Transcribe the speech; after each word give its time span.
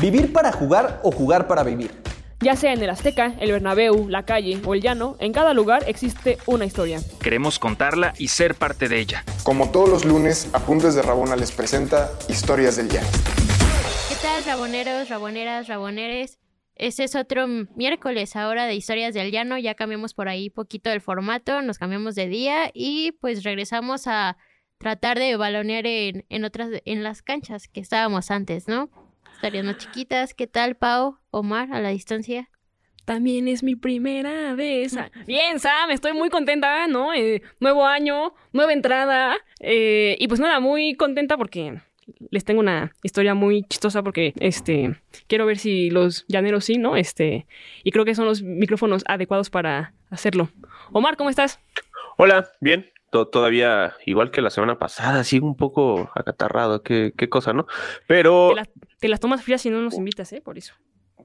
¿Vivir 0.00 0.32
para 0.32 0.52
jugar 0.52 1.00
o 1.02 1.10
jugar 1.10 1.48
para 1.48 1.64
vivir? 1.64 1.90
Ya 2.38 2.54
sea 2.54 2.72
en 2.72 2.80
el 2.80 2.88
Azteca, 2.88 3.34
el 3.40 3.50
Bernabéu, 3.50 4.08
la 4.08 4.24
calle 4.24 4.60
o 4.64 4.74
el 4.74 4.80
llano, 4.80 5.16
en 5.18 5.32
cada 5.32 5.54
lugar 5.54 5.82
existe 5.88 6.38
una 6.46 6.64
historia. 6.64 7.00
Queremos 7.20 7.58
contarla 7.58 8.14
y 8.16 8.28
ser 8.28 8.54
parte 8.54 8.88
de 8.88 9.00
ella. 9.00 9.24
Como 9.42 9.72
todos 9.72 9.88
los 9.88 10.04
lunes, 10.04 10.50
Apuntes 10.52 10.94
de 10.94 11.02
Rabona 11.02 11.34
les 11.34 11.50
presenta 11.50 12.12
Historias 12.28 12.76
del 12.76 12.88
Llano. 12.88 13.08
¿Qué 14.08 14.14
tal, 14.22 14.44
raboneros, 14.44 15.08
raboneras, 15.08 15.66
raboneres? 15.66 16.38
Este 16.76 17.02
es 17.02 17.16
otro 17.16 17.48
miércoles 17.48 18.36
ahora 18.36 18.66
de 18.66 18.76
Historias 18.76 19.14
del 19.14 19.32
Llano. 19.32 19.58
Ya 19.58 19.74
cambiamos 19.74 20.14
por 20.14 20.28
ahí 20.28 20.48
poquito 20.48 20.92
el 20.92 21.00
formato, 21.00 21.60
nos 21.60 21.78
cambiamos 21.78 22.14
de 22.14 22.28
día 22.28 22.70
y 22.72 23.18
pues 23.20 23.42
regresamos 23.42 24.06
a 24.06 24.36
tratar 24.78 25.18
de 25.18 25.34
balonear 25.34 25.88
en, 25.88 26.24
en 26.28 26.44
otras, 26.44 26.70
en 26.84 27.02
las 27.02 27.20
canchas 27.20 27.66
que 27.66 27.80
estábamos 27.80 28.30
antes, 28.30 28.68
¿no? 28.68 28.90
Historias 29.38 29.64
más 29.64 29.76
chiquitas. 29.78 30.34
¿Qué 30.34 30.48
tal, 30.48 30.74
Pau? 30.74 31.18
Omar, 31.30 31.72
a 31.72 31.80
la 31.80 31.90
distancia. 31.90 32.50
También 33.04 33.46
es 33.46 33.62
mi 33.62 33.76
primera 33.76 34.56
vez. 34.56 34.96
Bien, 35.28 35.60
Sam, 35.60 35.92
estoy 35.92 36.12
muy 36.12 36.28
contenta, 36.28 36.88
¿no? 36.88 37.14
Eh, 37.14 37.42
nuevo 37.60 37.86
año, 37.86 38.34
nueva 38.52 38.72
entrada. 38.72 39.36
Eh, 39.60 40.16
y 40.18 40.26
pues 40.26 40.40
nada, 40.40 40.58
muy 40.58 40.96
contenta 40.96 41.36
porque 41.36 41.80
les 42.32 42.44
tengo 42.44 42.58
una 42.58 42.90
historia 43.04 43.34
muy 43.34 43.62
chistosa 43.62 44.02
porque 44.02 44.34
este 44.40 44.98
quiero 45.28 45.46
ver 45.46 45.58
si 45.58 45.88
los 45.88 46.24
llaneros 46.26 46.64
sí, 46.64 46.76
¿no? 46.76 46.96
Este, 46.96 47.46
y 47.84 47.92
creo 47.92 48.04
que 48.04 48.16
son 48.16 48.24
los 48.24 48.42
micrófonos 48.42 49.04
adecuados 49.06 49.50
para 49.50 49.94
hacerlo. 50.10 50.48
Omar, 50.90 51.16
¿cómo 51.16 51.30
estás? 51.30 51.60
Hola, 52.16 52.50
bien 52.60 52.90
todavía, 53.10 53.94
igual 54.06 54.30
que 54.30 54.42
la 54.42 54.50
semana 54.50 54.78
pasada, 54.78 55.24
sigo 55.24 55.46
un 55.46 55.56
poco 55.56 56.10
acatarrado, 56.14 56.82
qué, 56.82 57.12
qué 57.16 57.28
cosa, 57.28 57.52
¿no? 57.52 57.66
Pero... 58.06 58.54
Te, 58.98 59.08
las 59.08 59.20
tomas 59.20 59.42
frías 59.42 59.62
si 59.62 59.70
no 59.70 59.80
nos 59.80 59.94
invitas, 59.94 60.32
¿eh? 60.32 60.40
Por 60.40 60.58
eso. 60.58 60.74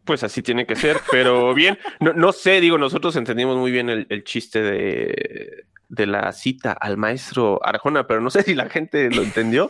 Pues 0.05 0.23
así 0.23 0.41
tiene 0.41 0.65
que 0.65 0.75
ser, 0.75 0.97
pero 1.11 1.53
bien, 1.55 1.77
no, 1.99 2.13
no 2.13 2.31
sé, 2.31 2.61
digo, 2.61 2.77
nosotros 2.77 3.15
entendimos 3.15 3.57
muy 3.57 3.71
bien 3.71 3.89
el, 3.89 4.07
el 4.09 4.23
chiste 4.23 4.61
de, 4.61 5.65
de 5.93 6.07
la 6.07 6.31
cita 6.31 6.71
al 6.71 6.97
maestro 6.97 7.59
Arjona, 7.63 8.07
pero 8.07 8.19
no 8.19 8.31
sé 8.31 8.41
si 8.41 8.55
la 8.55 8.67
gente 8.67 9.11
lo 9.11 9.21
entendió. 9.21 9.69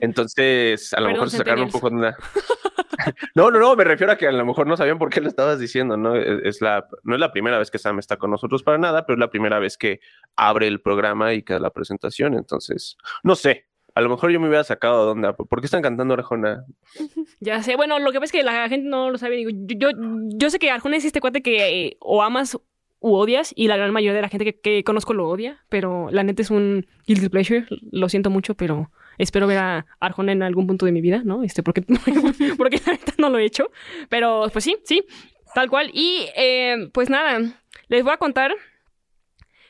Entonces, 0.00 0.92
a 0.92 1.00
lo 1.00 1.08
mejor 1.08 1.30
se 1.30 1.38
sacaron 1.38 1.64
un 1.64 1.70
poco 1.70 1.88
de 1.88 1.96
una. 1.96 2.16
no, 3.34 3.50
no, 3.50 3.58
no, 3.58 3.74
me 3.74 3.84
refiero 3.84 4.12
a 4.12 4.16
que 4.16 4.28
a 4.28 4.32
lo 4.32 4.44
mejor 4.44 4.66
no 4.66 4.76
sabían 4.76 4.98
por 4.98 5.08
qué 5.08 5.22
lo 5.22 5.28
estabas 5.28 5.58
diciendo, 5.58 5.96
¿no? 5.96 6.14
E, 6.14 6.46
es 6.46 6.60
la, 6.60 6.86
no 7.04 7.14
es 7.14 7.20
la 7.20 7.32
primera 7.32 7.58
vez 7.58 7.70
que 7.70 7.78
Sam 7.78 7.98
está 7.98 8.18
con 8.18 8.30
nosotros 8.30 8.62
para 8.62 8.76
nada, 8.76 9.06
pero 9.06 9.14
es 9.14 9.20
la 9.20 9.30
primera 9.30 9.58
vez 9.58 9.78
que 9.78 10.00
abre 10.36 10.68
el 10.68 10.82
programa 10.82 11.32
y 11.32 11.42
que 11.42 11.54
da 11.54 11.58
la 11.58 11.70
presentación. 11.70 12.34
Entonces, 12.34 12.98
no 13.22 13.34
sé, 13.34 13.66
a 13.94 14.00
lo 14.00 14.08
mejor 14.08 14.30
yo 14.30 14.40
me 14.40 14.48
hubiera 14.48 14.64
sacado 14.64 15.04
de 15.04 15.12
onda. 15.12 15.32
¿Por 15.34 15.60
qué 15.60 15.66
están 15.66 15.82
cantando 15.82 16.14
Arjona? 16.14 16.64
Ya 17.40 17.62
sé, 17.62 17.76
bueno, 17.76 17.98
lo 17.98 18.12
que 18.12 18.20
pasa 18.20 18.36
es 18.36 18.40
que 18.40 18.42
la 18.42 18.68
gente 18.68 18.88
no 18.88 19.10
lo 19.10 19.18
sabe. 19.18 19.44
Yo, 19.44 19.90
yo, 20.36 20.50
sé 20.50 20.58
que 20.58 20.70
Arjona 20.70 20.96
es 20.96 21.04
este 21.04 21.20
cuate 21.20 21.42
que 21.42 21.86
eh, 21.86 21.96
o 22.00 22.22
amas 22.22 22.56
u 23.02 23.14
odias, 23.14 23.52
y 23.56 23.66
la 23.66 23.76
gran 23.76 23.92
mayoría 23.92 24.14
de 24.14 24.22
la 24.22 24.28
gente 24.28 24.54
que, 24.54 24.84
conozco 24.84 25.12
lo 25.12 25.28
odia, 25.28 25.64
pero 25.68 26.08
la 26.10 26.22
neta 26.22 26.40
es 26.40 26.50
un 26.50 26.86
guilty 27.06 27.28
pleasure, 27.28 27.66
lo 27.90 28.08
siento 28.08 28.30
mucho, 28.30 28.54
pero 28.54 28.92
espero 29.18 29.48
ver 29.48 29.58
a 29.58 29.86
Arjona 29.98 30.30
en 30.30 30.44
algún 30.44 30.68
punto 30.68 30.86
de 30.86 30.92
mi 30.92 31.00
vida, 31.00 31.22
¿no? 31.24 31.42
Este, 31.42 31.64
porque, 31.64 31.82
porque 32.56 32.80
la 32.86 32.92
neta 32.92 33.12
no 33.18 33.28
lo 33.28 33.38
he 33.38 33.44
hecho, 33.44 33.70
pero 34.08 34.46
pues 34.52 34.64
sí, 34.64 34.76
sí, 34.84 35.04
tal 35.52 35.68
cual. 35.68 35.90
Y 35.92 36.26
eh, 36.36 36.90
pues 36.92 37.10
nada, 37.10 37.40
les 37.88 38.04
voy 38.04 38.12
a 38.12 38.18
contar 38.18 38.54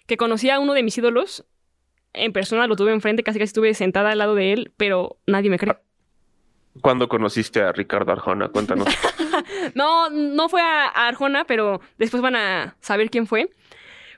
que 0.07 0.19
conocí 0.19 0.51
a 0.51 0.59
uno 0.61 0.75
de 0.75 0.83
mis 0.83 0.99
ídolos, 0.99 1.47
en 2.15 2.33
persona 2.33 2.67
lo 2.67 2.77
tuve 2.77 2.93
enfrente, 2.93 3.23
casi 3.23 3.39
casi 3.39 3.49
estuve 3.49 3.75
sentada 3.75 4.11
al 4.11 4.19
lado 4.19 4.35
de 4.35 4.53
él, 4.53 4.73
pero 4.77 5.19
nadie 5.27 5.51
me 5.51 5.59
cree. 5.59 5.77
¿Cuándo 6.81 7.09
conociste 7.09 7.61
a 7.61 7.73
Ricardo 7.73 8.13
Arjona? 8.13 8.49
Cuéntanos. 8.49 8.89
no, 9.75 10.09
no 10.11 10.49
fue 10.49 10.63
a, 10.63 10.87
Arjona, 10.87 11.45
pero 11.45 11.81
después 11.99 12.23
van 12.23 12.37
a 12.37 12.77
saber 12.81 13.11
quién 13.11 13.27
fue. 13.27 13.51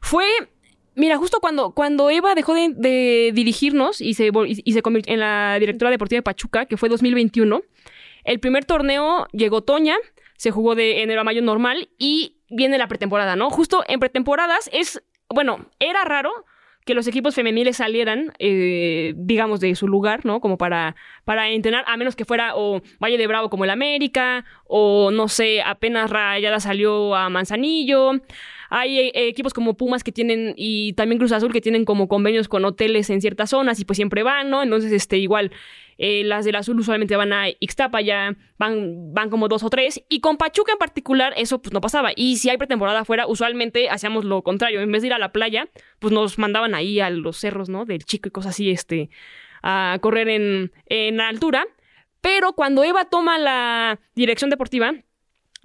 Fue 0.00 0.24
Mira, 0.96 1.16
justo 1.16 1.40
cuando, 1.40 1.72
cuando 1.72 2.08
Eva 2.08 2.36
dejó 2.36 2.54
de, 2.54 3.32
dirigirnos 3.34 4.00
y 4.00 4.14
se, 4.14 4.30
y, 4.46 4.72
se 4.72 4.82
convirtió 4.82 5.12
en 5.12 5.18
la 5.18 5.56
directora 5.58 5.90
deportiva 5.90 6.18
de 6.18 6.22
Pachuca, 6.22 6.66
que 6.66 6.76
fue 6.76 6.88
2021, 6.88 7.62
el 8.22 8.38
primer 8.38 8.64
torneo 8.64 9.26
llegó 9.32 9.62
Toña, 9.62 9.96
se 10.36 10.52
jugó 10.52 10.76
de 10.76 11.02
enero 11.02 11.22
a 11.22 11.24
mayo 11.24 11.42
normal 11.42 11.88
y 11.98 12.36
viene 12.48 12.78
la 12.78 12.86
pretemporada, 12.86 13.34
¿no? 13.34 13.50
Justo 13.50 13.82
en 13.88 13.98
pretemporadas 13.98 14.70
es, 14.72 15.02
bueno, 15.28 15.66
era 15.80 16.04
raro 16.04 16.44
que 16.84 16.94
los 16.94 17.06
equipos 17.06 17.34
femeniles 17.34 17.78
salieran, 17.78 18.32
eh, 18.38 19.14
digamos, 19.16 19.60
de 19.60 19.74
su 19.74 19.88
lugar, 19.88 20.24
¿no? 20.26 20.40
Como 20.40 20.58
para, 20.58 20.96
para 21.24 21.48
entrenar, 21.48 21.84
a 21.86 21.96
menos 21.96 22.14
que 22.14 22.24
fuera 22.24 22.52
o 22.56 22.82
Valle 23.02 23.16
de 23.16 23.26
Bravo 23.26 23.48
como 23.48 23.64
el 23.64 23.70
América, 23.70 24.44
o 24.64 25.10
no 25.10 25.28
sé, 25.28 25.62
apenas 25.62 26.10
Rayada 26.10 26.60
salió 26.60 27.14
a 27.14 27.30
Manzanillo. 27.30 28.12
Hay 28.70 28.98
eh, 28.98 29.28
equipos 29.28 29.52
como 29.54 29.76
Pumas 29.76 30.04
que 30.04 30.12
tienen, 30.12 30.54
y 30.56 30.92
también 30.94 31.18
Cruz 31.18 31.32
Azul, 31.32 31.52
que 31.52 31.60
tienen 31.60 31.84
como 31.84 32.08
convenios 32.08 32.48
con 32.48 32.64
hoteles 32.64 33.10
en 33.10 33.20
ciertas 33.20 33.50
zonas 33.50 33.80
y 33.80 33.84
pues 33.84 33.96
siempre 33.96 34.22
van, 34.22 34.50
¿no? 34.50 34.62
Entonces, 34.62 34.92
este, 34.92 35.18
igual, 35.18 35.50
eh, 35.98 36.24
las 36.24 36.44
del 36.44 36.56
azul 36.56 36.78
usualmente 36.78 37.16
van 37.16 37.32
a 37.32 37.48
Ixtapa, 37.48 38.00
ya 38.00 38.36
van, 38.58 39.12
van 39.14 39.30
como 39.30 39.48
dos 39.48 39.62
o 39.62 39.70
tres. 39.70 40.02
Y 40.08 40.20
con 40.20 40.36
Pachuca 40.36 40.72
en 40.72 40.78
particular, 40.78 41.32
eso 41.36 41.60
pues 41.60 41.72
no 41.72 41.80
pasaba. 41.80 42.10
Y 42.16 42.36
si 42.36 42.50
hay 42.50 42.56
pretemporada 42.56 43.00
afuera, 43.00 43.26
usualmente 43.26 43.88
hacíamos 43.90 44.24
lo 44.24 44.42
contrario. 44.42 44.80
En 44.80 44.90
vez 44.90 45.02
de 45.02 45.08
ir 45.08 45.14
a 45.14 45.18
la 45.18 45.32
playa, 45.32 45.68
pues 45.98 46.12
nos 46.12 46.38
mandaban 46.38 46.74
ahí 46.74 47.00
a 47.00 47.10
los 47.10 47.36
cerros, 47.38 47.68
¿no? 47.68 47.84
Del 47.84 48.04
chico 48.04 48.28
y 48.28 48.32
cosas 48.32 48.50
así, 48.50 48.70
este, 48.70 49.10
a 49.62 49.98
correr 50.00 50.28
en, 50.28 50.72
en 50.86 51.20
altura. 51.20 51.66
Pero 52.20 52.54
cuando 52.54 52.82
Eva 52.84 53.04
toma 53.10 53.38
la 53.38 54.00
dirección 54.14 54.48
deportiva, 54.48 54.94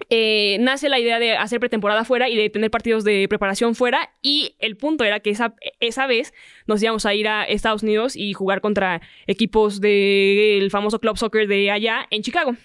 eh, 0.09 0.57
nace 0.59 0.89
la 0.89 0.99
idea 0.99 1.19
de 1.19 1.35
hacer 1.35 1.59
pretemporada 1.59 2.05
fuera 2.05 2.29
y 2.29 2.35
de 2.35 2.49
tener 2.49 2.71
partidos 2.71 3.03
de 3.03 3.27
preparación 3.27 3.75
fuera 3.75 4.11
y 4.21 4.55
el 4.59 4.77
punto 4.77 5.03
era 5.03 5.19
que 5.19 5.29
esa, 5.29 5.55
esa 5.79 6.07
vez 6.07 6.33
nos 6.67 6.81
íbamos 6.81 7.05
a 7.05 7.13
ir 7.13 7.27
a 7.27 7.43
Estados 7.43 7.83
Unidos 7.83 8.15
y 8.15 8.33
jugar 8.33 8.61
contra 8.61 9.01
equipos 9.27 9.81
del 9.81 10.69
famoso 10.71 10.99
club 10.99 11.17
soccer 11.17 11.47
de 11.47 11.71
allá 11.71 12.07
en 12.09 12.21
Chicago. 12.21 12.55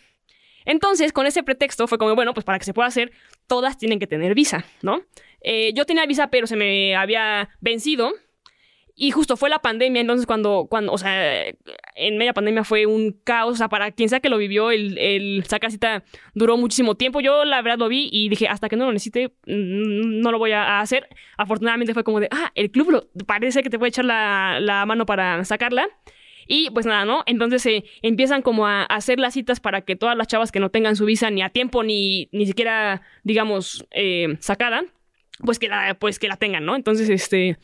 Entonces, 0.65 1.13
con 1.13 1.27
ese 1.27 1.43
pretexto 1.43 1.87
fue 1.87 1.99
como, 1.99 2.15
bueno, 2.15 2.33
pues 2.33 2.45
para 2.45 2.59
que 2.59 2.65
se 2.65 2.73
pueda 2.73 2.89
hacer, 2.89 3.13
todas 3.47 3.77
tienen 3.77 3.99
que 3.99 4.07
tener 4.07 4.35
visa, 4.35 4.65
¿no? 4.83 5.03
Eh, 5.41 5.73
yo 5.75 5.85
tenía 5.85 6.07
visa, 6.07 6.29
pero 6.29 6.47
se 6.47 6.57
me 6.57 6.97
había 6.97 7.51
vencido 7.61 8.15
y 8.97 9.11
justo 9.11 9.37
fue 9.37 9.51
la 9.51 9.59
pandemia, 9.59 10.01
entonces 10.01 10.25
cuando, 10.25 10.67
cuando, 10.71 10.93
o 10.93 10.99
sea, 10.99 11.47
en 11.97 12.17
media 12.17 12.33
pandemia 12.33 12.63
fue 12.63 12.87
un 12.87 13.13
caos, 13.25 13.55
o 13.55 13.57
sea, 13.57 13.69
para 13.69 13.91
quien 13.91 14.09
sea 14.09 14.21
que 14.21 14.29
lo 14.29 14.39
vivió, 14.39 14.71
el, 14.71 14.97
el 14.99 15.45
sacar 15.47 15.73
cita 15.73 16.05
duró 16.35 16.57
muchísimo 16.57 16.95
tiempo. 16.95 17.21
Yo 17.21 17.45
la 17.45 17.61
verdad 17.61 17.79
lo 17.79 17.89
vi 17.89 18.09
y 18.13 18.29
dije, 18.29 18.47
hasta 18.47 18.69
que 18.69 18.77
no 18.77 18.87
lo 18.87 18.93
necesite, 18.93 19.29
mm, 19.47 20.21
no 20.21 20.31
lo 20.31 20.39
voy 20.39 20.53
a 20.53 20.81
hacer. 20.81 21.09
Afortunadamente 21.37 21.93
fue 21.93 22.05
como 22.05 22.21
de, 22.21 22.29
ah, 22.31 22.53
el 22.55 22.71
club 22.71 22.91
lo, 22.91 23.09
parece 23.27 23.63
que 23.65 23.71
te 23.71 23.79
puede 23.79 23.89
echar 23.89 24.05
la, 24.05 24.59
la 24.61 24.87
mano 24.87 25.07
para 25.07 25.45
sacarla. 25.45 25.89
Y 26.47 26.71
pues 26.71 26.87
nada, 26.87 27.05
¿no? 27.05 27.23
Entonces 27.27 27.63
se 27.63 27.77
eh, 27.77 27.85
empiezan 28.03 28.43
como 28.43 28.67
a, 28.67 28.85
hacer 28.85 29.19
las 29.19 29.35
citas 29.35 29.61
para 29.61 29.81
que 29.81 29.97
todas 29.97 30.17
las 30.17 30.29
chavas 30.29 30.53
que 30.53 30.61
no 30.61 30.71
tengan 30.71 30.95
su 30.95 31.05
visa 31.05 31.31
ni 31.31 31.43
a 31.43 31.49
tiempo 31.49 31.83
ni, 31.83 32.29
ni 32.33 32.47
siquiera, 32.47 33.03
digamos, 33.23 33.87
eh, 33.91 34.37
sacada, 34.41 34.85
pues 35.43 35.59
que 35.59 35.69
la, 35.69 35.95
pues 35.95 36.19
que 36.19 36.29
la 36.29 36.37
tengan, 36.37 36.65
¿no? 36.65 36.77
Entonces, 36.77 37.09
este, 37.09 37.59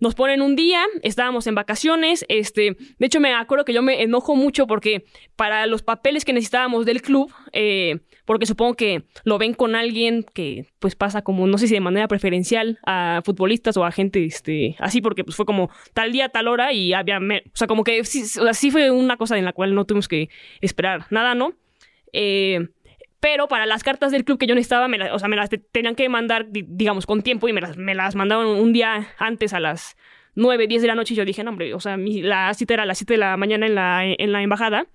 nos 0.00 0.14
ponen 0.14 0.42
un 0.42 0.54
día, 0.54 0.84
estábamos 1.02 1.46
en 1.46 1.54
vacaciones, 1.54 2.24
este, 2.28 2.76
de 2.98 3.06
hecho 3.06 3.20
me 3.20 3.32
acuerdo 3.34 3.64
que 3.64 3.72
yo 3.72 3.82
me 3.82 4.02
enojo 4.02 4.36
mucho 4.36 4.66
porque 4.66 5.04
para 5.34 5.66
los 5.66 5.82
papeles 5.82 6.24
que 6.24 6.32
necesitábamos 6.32 6.84
del 6.84 7.00
club, 7.00 7.32
eh, 7.52 8.00
porque 8.26 8.44
supongo 8.44 8.74
que 8.74 9.04
lo 9.24 9.38
ven 9.38 9.54
con 9.54 9.74
alguien 9.74 10.26
que 10.34 10.66
pues 10.78 10.94
pasa 10.94 11.22
como, 11.22 11.46
no 11.46 11.58
sé 11.58 11.68
si 11.68 11.74
de 11.74 11.80
manera 11.80 12.08
preferencial 12.08 12.78
a 12.84 13.22
futbolistas 13.24 13.76
o 13.76 13.84
a 13.84 13.92
gente, 13.92 14.24
este, 14.24 14.76
así 14.78 15.00
porque 15.00 15.24
pues 15.24 15.36
fue 15.36 15.46
como 15.46 15.70
tal 15.94 16.12
día, 16.12 16.28
tal 16.28 16.48
hora 16.48 16.72
y 16.72 16.92
había, 16.92 17.18
o 17.18 17.56
sea, 17.56 17.66
como 17.66 17.84
que 17.84 18.04
sí, 18.04 18.70
fue 18.70 18.90
una 18.90 19.16
cosa 19.16 19.38
en 19.38 19.44
la 19.44 19.52
cual 19.52 19.74
no 19.74 19.84
tuvimos 19.86 20.08
que 20.08 20.28
esperar 20.60 21.06
nada, 21.10 21.34
¿no? 21.34 21.54
Eh, 22.12 22.68
pero 23.20 23.48
para 23.48 23.66
las 23.66 23.82
cartas 23.82 24.12
del 24.12 24.24
club 24.24 24.38
que 24.38 24.46
yo 24.46 24.54
necesitaba, 24.54 24.88
me 24.88 25.10
o 25.10 25.18
sea, 25.18 25.28
me 25.28 25.36
las 25.36 25.50
tenían 25.72 25.94
que 25.94 26.08
mandar, 26.08 26.46
digamos, 26.50 27.06
con 27.06 27.22
tiempo 27.22 27.48
y 27.48 27.52
me 27.52 27.60
las, 27.60 27.76
me 27.76 27.94
las 27.94 28.14
mandaban 28.14 28.46
un 28.46 28.72
día 28.72 29.08
antes 29.18 29.52
a 29.52 29.60
las 29.60 29.96
9, 30.34 30.66
10 30.66 30.82
de 30.82 30.88
la 30.88 30.94
noche 30.94 31.14
y 31.14 31.16
yo 31.16 31.24
dije, 31.24 31.42
no, 31.42 31.50
hombre, 31.50 31.74
o 31.74 31.80
sea, 31.80 31.96
la 31.96 32.52
cita 32.54 32.74
era 32.74 32.82
a 32.82 32.86
las 32.86 32.98
7 32.98 33.14
de 33.14 33.18
la 33.18 33.36
mañana 33.36 33.66
en 33.66 33.74
la, 33.74 34.04
en 34.04 34.32
la 34.32 34.42
embajada. 34.42 34.86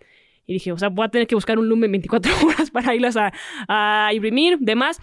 Y 0.46 0.54
dije, 0.54 0.72
o 0.72 0.78
sea, 0.78 0.90
voy 0.90 1.06
a 1.06 1.10
tener 1.10 1.28
que 1.28 1.36
buscar 1.36 1.60
un 1.60 1.68
lumen 1.68 1.92
24 1.92 2.32
horas 2.46 2.72
para 2.72 2.96
irlas 2.96 3.18
a, 3.18 3.32
a 3.68 4.14
imprimir, 4.14 4.58
demás. 4.60 5.00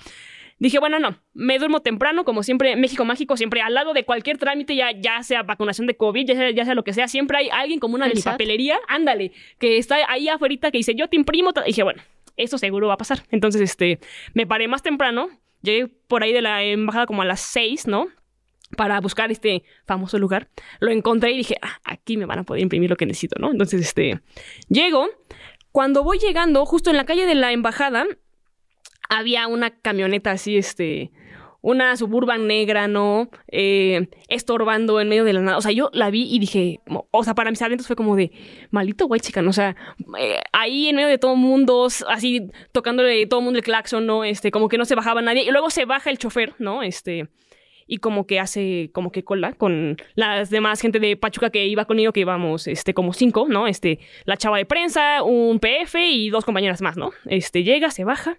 Dije, 0.61 0.81
bueno, 0.81 0.99
no, 0.99 1.17
me 1.35 1.59
duermo 1.59 1.81
temprano, 1.81 2.25
como 2.25 2.43
siempre, 2.43 2.75
México 2.75 3.05
Mágico, 3.05 3.37
siempre 3.37 3.61
al 3.61 3.75
lado 3.75 3.95
de 3.95 4.05
cualquier 4.05 4.39
trámite, 4.39 4.75
ya, 4.75 4.91
ya 4.91 5.23
sea 5.23 5.45
vacunación 5.45 5.87
de 5.87 5.97
COVID, 5.97 6.27
ya 6.27 6.35
sea, 6.35 6.51
ya 6.51 6.65
sea 6.65 6.75
lo 6.75 6.83
que 6.83 6.93
sea, 6.93 7.07
siempre 7.07 7.39
hay 7.39 7.49
alguien 7.53 7.79
como 7.79 7.95
una 7.95 8.09
de 8.09 8.21
papelería, 8.21 8.79
ándale, 8.89 9.31
que 9.61 9.79
está 9.79 9.99
ahí 10.09 10.29
afuera 10.29 10.57
que 10.73 10.79
dice, 10.79 10.97
yo 10.97 11.09
te 11.09 11.15
imprimo. 11.17 11.51
Y 11.65 11.69
dije, 11.69 11.85
bueno, 11.85 12.03
eso 12.39 12.59
seguro 12.59 12.89
va 12.89 12.95
a 12.95 12.99
pasar. 12.99 13.25
Entonces, 13.31 13.61
este, 13.61 13.99
me 14.35 14.47
paré 14.47 14.69
más 14.69 14.83
temprano, 14.83 15.29
llegué 15.63 15.89
por 15.89 16.23
ahí 16.23 16.33
de 16.33 16.43
la 16.43 16.63
embajada 16.63 17.07
como 17.07 17.23
a 17.23 17.25
las 17.25 17.41
seis, 17.41 17.87
¿no? 17.87 18.09
Para 18.77 19.01
buscar 19.01 19.31
este 19.31 19.65
famoso 19.87 20.19
lugar. 20.19 20.49
Lo 20.81 20.91
encontré 20.91 21.33
y 21.33 21.39
dije, 21.39 21.57
ah, 21.63 21.79
aquí 21.85 22.17
me 22.17 22.27
van 22.27 22.41
a 22.41 22.45
poder 22.45 22.63
imprimir 22.63 22.91
lo 22.91 22.97
que 22.97 23.07
necesito, 23.07 23.37
¿no? 23.41 23.51
Entonces, 23.51 23.81
este, 23.81 24.21
llego, 24.69 25.09
Cuando 25.73 26.03
voy 26.03 26.19
llegando, 26.19 26.65
justo 26.65 26.91
en 26.91 26.97
la 26.97 27.05
calle 27.05 27.27
de 27.27 27.35
la 27.35 27.53
embajada, 27.53 28.07
había 29.09 29.47
una 29.47 29.71
camioneta 29.71 30.31
así, 30.33 30.57
este, 30.57 31.13
una 31.61 31.97
suburban 31.97 32.47
negra, 32.47 32.89
¿no? 32.89 33.31
Eh, 33.49 34.09
estorbando 34.29 35.01
en 35.01 35.09
medio 35.09 35.25
de 35.25 35.33
la 35.33 35.41
nada. 35.41 35.59
O 35.59 35.61
sea, 35.61 35.73
yo 35.73 35.91
la 35.93 36.11
vi 36.11 36.33
y 36.33 36.39
dije, 36.39 36.81
o 37.11 37.25
sea, 37.25 37.35
para 37.35 37.51
mis 37.51 37.63
adentros 37.63 37.87
fue 37.87 37.97
como 37.97 38.17
de, 38.17 38.31
maldito 38.71 39.07
white 39.07 39.27
chican, 39.27 39.47
o 39.49 39.53
sea, 39.53 39.77
eh, 40.19 40.41
ahí 40.53 40.89
en 40.89 40.97
medio 40.97 41.09
de 41.09 41.19
todo 41.19 41.37
mundo, 41.37 41.89
así 42.09 42.49
tocándole 42.73 43.27
todo 43.27 43.41
el 43.41 43.45
mundo 43.45 43.59
el 43.59 43.65
claxon, 43.65 44.07
¿no? 44.07 44.25
Este, 44.25 44.51
como 44.51 44.69
que 44.69 44.79
no 44.79 44.85
se 44.85 44.95
bajaba 44.95 45.23
nadie. 45.23 45.43
Y 45.45 45.51
luego 45.51 45.71
se 45.71 45.85
baja 45.85 46.11
el 46.11 46.19
chofer, 46.19 46.55
¿no? 46.59 46.83
Este, 46.83 47.29
y 47.89 47.99
como 47.99 48.27
que 48.27 48.39
hace 48.39 48.91
como 48.93 49.11
que 49.11 49.25
cola 49.25 49.55
con 49.55 49.97
las 50.15 50.51
demás 50.51 50.81
gente 50.81 51.01
de 51.01 51.17
Pachuca 51.17 51.51
que 51.51 51.67
iba 51.67 51.87
conmigo, 51.87 52.13
que 52.13 52.21
íbamos 52.21 52.69
este, 52.69 52.95
como 52.95 53.13
cinco, 53.13 53.47
¿no? 53.49 53.67
Este, 53.67 53.99
la 54.27 54.37
chava 54.37 54.59
de 54.59 54.67
prensa, 54.67 55.23
un 55.25 55.59
PF 55.59 55.97
y 55.97 56.31
dos 56.31 56.45
compañeras 56.45 56.83
más, 56.83 56.97
¿no? 56.97 57.11
Este, 57.27 57.65
llega, 57.65 57.91
se 57.91 58.05
baja. 58.05 58.39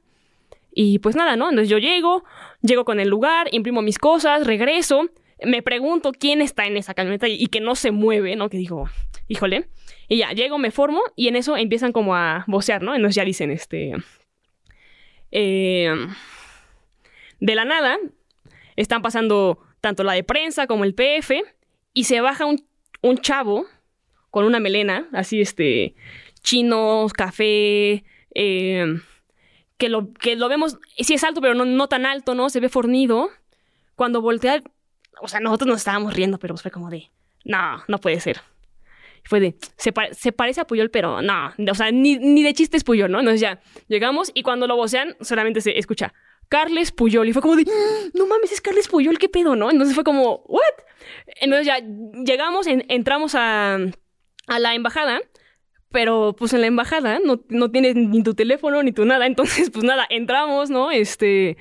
Y 0.72 1.00
pues 1.00 1.16
nada, 1.16 1.36
¿no? 1.36 1.50
Entonces 1.50 1.70
yo 1.70 1.78
llego, 1.78 2.24
llego 2.62 2.86
con 2.86 3.00
el 3.00 3.10
lugar, 3.10 3.48
imprimo 3.52 3.82
mis 3.82 3.98
cosas, 3.98 4.46
regreso, 4.46 5.10
me 5.44 5.62
pregunto 5.62 6.12
quién 6.12 6.42
está 6.42 6.66
en 6.66 6.78
esa 6.78 6.94
camioneta 6.94 7.28
y, 7.28 7.48
que 7.48 7.60
no 7.60 7.76
se 7.76 7.92
mueve, 7.92 8.36
¿no? 8.36 8.50
Que 8.50 8.58
digo, 8.58 8.90
híjole. 9.28 9.68
Y 10.08 10.18
ya, 10.18 10.32
llego, 10.32 10.58
me 10.58 10.72
formo 10.72 11.02
y 11.16 11.28
en 11.28 11.36
eso 11.36 11.56
empiezan 11.58 11.92
como 11.92 12.16
a 12.16 12.44
vocear, 12.48 12.82
¿no? 12.82 12.96
Entonces 12.96 13.16
ya 13.16 13.26
dicen, 13.26 13.52
este... 13.52 13.94
eh, 15.32 15.94
de 17.40 17.56
la 17.56 17.66
nada, 17.66 17.98
están 18.76 19.02
pasando 19.02 19.60
tanto 19.82 20.04
la 20.04 20.14
de 20.14 20.24
prensa 20.24 20.68
como 20.68 20.84
el 20.84 20.94
PF 20.94 21.42
y 21.94 22.04
se 22.04 22.22
baja 22.22 22.46
un, 22.46 22.66
un 23.02 23.18
chavo 23.20 23.66
con 24.30 24.46
una 24.46 24.60
melena, 24.60 25.08
así 25.14 25.42
este, 25.42 25.96
chinos, 26.42 27.14
café, 27.14 28.04
eh, 28.36 28.86
que, 29.80 29.90
lo, 29.90 30.14
que 30.14 30.36
lo 30.36 30.48
vemos, 30.48 30.78
sí 31.00 31.16
es 31.16 31.24
alto, 31.24 31.42
pero 31.42 31.56
no, 31.56 31.66
no 31.66 31.88
tan 31.88 32.06
alto, 32.06 32.36
¿no? 32.36 32.52
Se 32.52 32.60
ve 32.60 32.70
fornido. 32.70 33.32
Cuando 33.96 34.22
voltea, 34.22 34.62
o 35.22 35.28
sea, 35.28 35.40
nosotros 35.40 35.68
nos 35.68 35.78
estábamos 35.80 36.14
riendo, 36.14 36.38
pero 36.38 36.56
fue 36.58 36.70
como 36.70 36.92
de, 36.92 37.10
no, 37.46 37.84
no 37.88 37.98
puede 37.98 38.20
ser. 38.20 38.42
Fue 39.26 39.40
de, 39.40 39.56
se, 39.78 39.92
pa- 39.92 40.14
se 40.14 40.32
parece 40.32 40.62
a 40.62 40.68
Puyol, 40.68 40.90
pero 40.90 41.22
no, 41.22 41.54
o 41.72 41.76
sea, 41.76 41.92
ni, 41.92 42.18
ni 42.18 42.42
de 42.44 42.54
chiste 42.54 42.78
es 42.78 42.84
Puyol, 42.84 43.12
¿no? 43.12 43.20
Entonces 43.20 43.42
ya, 43.42 43.60
llegamos 43.88 44.32
y 44.34 44.44
cuando 44.44 44.68
lo 44.68 44.76
vocean, 44.76 45.16
solamente 45.22 45.60
se 45.62 45.78
escucha, 45.78 46.14
Carles 46.48 46.92
Puyol. 46.92 47.28
Y 47.28 47.34
fue 47.34 47.42
como 47.42 47.56
de, 47.58 47.66
no 48.14 48.28
mames, 48.28 48.52
es 48.52 48.62
Carles 48.62 48.88
Puyol, 48.88 49.18
¿qué 49.20 49.28
pedo, 49.30 49.56
no? 49.56 49.70
Entonces 49.72 49.94
fue 49.96 50.04
como, 50.06 50.44
¿what? 50.48 50.62
Entonces 51.42 51.68
ya 51.68 51.80
llegamos, 52.24 52.68
en- 52.68 52.86
entramos 52.90 53.36
a, 53.36 53.76
a 54.48 54.60
la 54.60 54.74
embajada, 54.76 55.20
pero 55.92 56.36
pues 56.38 56.54
en 56.54 56.62
la 56.62 56.68
embajada 56.68 57.20
no, 57.24 57.42
no 57.50 57.72
tienes 57.72 57.96
ni 57.96 58.24
tu 58.24 58.34
teléfono 58.34 58.84
ni 58.84 58.92
tu 58.92 59.06
nada. 59.06 59.26
Entonces, 59.26 59.70
pues 59.70 59.84
nada, 59.84 60.06
entramos, 60.10 60.70
¿no? 60.70 60.92
Este, 60.92 61.58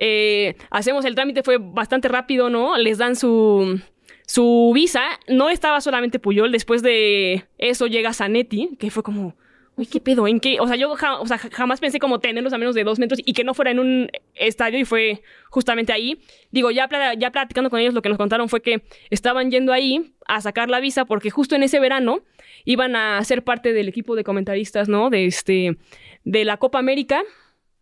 eh, 0.00 0.56
hacemos 0.70 1.04
el 1.04 1.14
trámite, 1.14 1.42
fue 1.42 1.58
bastante 1.58 2.08
rápido, 2.08 2.50
¿no? 2.50 2.76
Les 2.76 2.98
dan 2.98 3.16
su, 3.16 3.80
su 4.26 4.72
visa. 4.74 5.02
No 5.28 5.50
estaba 5.50 5.80
solamente 5.80 6.18
Puyol, 6.18 6.52
después 6.52 6.82
de 6.82 7.44
eso 7.58 7.86
llega 7.86 8.12
Zanetti, 8.12 8.76
que 8.78 8.90
fue 8.90 9.02
como... 9.02 9.34
Uy, 9.76 9.86
¿qué 9.86 9.98
pedo? 9.98 10.28
¿En 10.28 10.38
qué? 10.38 10.60
O 10.60 10.68
sea, 10.68 10.76
yo 10.76 10.92
o 10.92 11.26
sea, 11.26 11.36
ja- 11.38 11.50
jamás 11.50 11.80
pensé 11.80 11.98
como 11.98 12.20
tenerlos 12.20 12.52
a 12.52 12.58
menos 12.58 12.76
de 12.76 12.84
dos 12.84 13.00
metros 13.00 13.20
y 13.24 13.32
que 13.32 13.42
no 13.42 13.54
fuera 13.54 13.72
en 13.72 13.80
un 13.80 14.08
estadio 14.34 14.78
y 14.78 14.84
fue 14.84 15.22
justamente 15.50 15.92
ahí. 15.92 16.20
Digo, 16.52 16.70
ya, 16.70 16.88
ya 17.18 17.32
platicando 17.32 17.70
con 17.70 17.80
ellos, 17.80 17.92
lo 17.92 18.00
que 18.00 18.08
nos 18.08 18.16
contaron 18.18 18.48
fue 18.48 18.62
que 18.62 18.82
estaban 19.10 19.50
yendo 19.50 19.72
ahí 19.72 20.12
a 20.28 20.40
sacar 20.40 20.70
la 20.70 20.78
visa 20.78 21.06
porque 21.06 21.30
justo 21.30 21.56
en 21.56 21.64
ese 21.64 21.80
verano 21.80 22.20
iban 22.64 22.94
a 22.94 23.22
ser 23.24 23.42
parte 23.42 23.72
del 23.72 23.88
equipo 23.88 24.14
de 24.14 24.22
comentaristas, 24.22 24.88
¿no? 24.88 25.10
De 25.10 25.26
este, 25.26 25.76
de 26.22 26.44
la 26.44 26.56
Copa 26.58 26.78
América, 26.78 27.22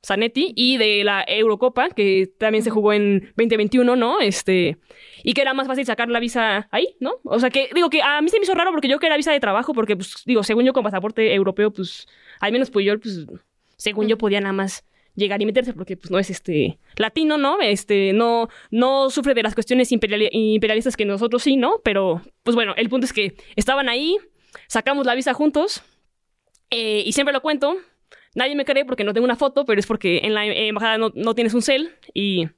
Zanetti, 0.05 0.53
y 0.57 0.79
de 0.79 1.05
la 1.05 1.25
Eurocopa, 1.27 1.91
que 1.91 2.29
también 2.39 2.65
se 2.65 2.71
jugó 2.71 2.93
en 2.93 3.33
2021, 3.37 3.95
¿no? 3.97 4.21
Este, 4.21 4.79
y 5.23 5.33
que 5.35 5.43
era 5.43 5.55
más 5.55 5.67
fácil 5.69 5.87
sacar 5.87 6.09
la 6.09 6.19
visa 6.21 6.69
ahí, 6.73 6.97
¿no? 6.99 7.15
O 7.25 7.39
sea 7.39 7.51
que, 7.51 7.71
digo 7.75 7.89
que 7.89 8.03
a 8.03 8.21
mí 8.21 8.29
se 8.29 8.39
me 8.39 8.43
hizo 8.45 8.55
raro 8.55 8.73
porque 8.73 8.89
yo 8.89 8.99
que 8.99 9.07
era 9.07 9.17
visa 9.17 9.33
de 9.33 9.41
trabajo, 9.41 9.73
porque, 9.75 9.95
pues, 9.97 10.23
digo, 10.27 10.43
según 10.43 10.65
yo 10.65 10.73
con 10.73 10.83
pasaporte 10.83 11.33
europeo, 11.35 11.73
pues, 11.73 12.07
al 12.41 12.51
menos 12.53 12.71
pues 12.71 12.85
yo, 12.85 12.99
pues, 12.99 13.27
según 13.77 14.09
yo 14.09 14.19
podía 14.19 14.41
nada 14.41 14.53
más 14.53 14.85
llegar 15.15 15.43
y 15.43 15.47
meterse 15.47 15.75
porque 15.75 15.97
pues 15.97 16.11
no 16.11 16.19
es 16.19 16.31
este 16.31 16.79
latino, 16.97 17.37
¿no? 17.37 17.61
Este 17.61 18.13
no 18.15 18.49
no 18.71 19.11
sufre 19.11 19.35
de 19.35 19.43
las 19.43 19.55
cuestiones 19.55 19.93
imperiali- 19.93 20.31
imperialistas 20.33 20.97
que 20.97 21.05
nosotros 21.05 21.43
sí, 21.43 21.57
¿no? 21.57 21.81
Pero 21.85 22.23
pues 22.43 22.55
bueno, 22.55 22.73
el 22.79 22.89
punto 22.89 23.05
es 23.05 23.13
que 23.13 23.35
estaban 23.55 23.89
ahí, 23.91 24.17
sacamos 24.69 25.05
la 25.05 25.15
visa 25.15 25.35
juntos 25.35 25.83
eh, 26.71 27.03
y 27.05 27.13
siempre 27.13 27.35
lo 27.35 27.43
cuento. 27.43 27.77
Nadie 28.35 28.57
me 28.57 28.65
cree 28.65 28.85
porque 28.85 29.05
no 29.05 29.13
tengo 29.13 29.25
una 29.25 29.37
foto, 29.37 29.65
pero 29.65 29.79
es 29.79 29.87
porque 29.87 30.21
en 30.25 30.35
la 30.35 30.47
embajada 30.47 30.99
no, 30.99 31.13
no 31.15 31.35
tienes 31.35 31.55
un 31.55 31.63
cel 31.63 31.91
y 32.15 32.49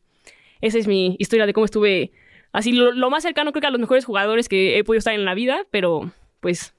esa 0.61 0.79
es 0.79 0.87
mi 0.87 1.17
historia 1.19 1.47
de 1.47 1.53
cómo 1.53 1.65
estuve 1.65 2.13
así 2.53 2.73
lo, 2.73 2.93
lo 2.93 3.11
más 3.11 3.23
cercano 3.25 3.53
creo 3.53 3.61
que 3.61 3.67
a 3.67 3.71
los 3.71 3.81
mejores 3.81 4.05
jugadores 4.05 4.49
que 4.49 4.79
he 4.79 4.85
podido 4.85 4.99
estar 4.99 5.15
en 5.15 5.25
la 5.25 5.35
vida, 5.35 5.67
pero 5.71 6.13
pues 6.41 6.75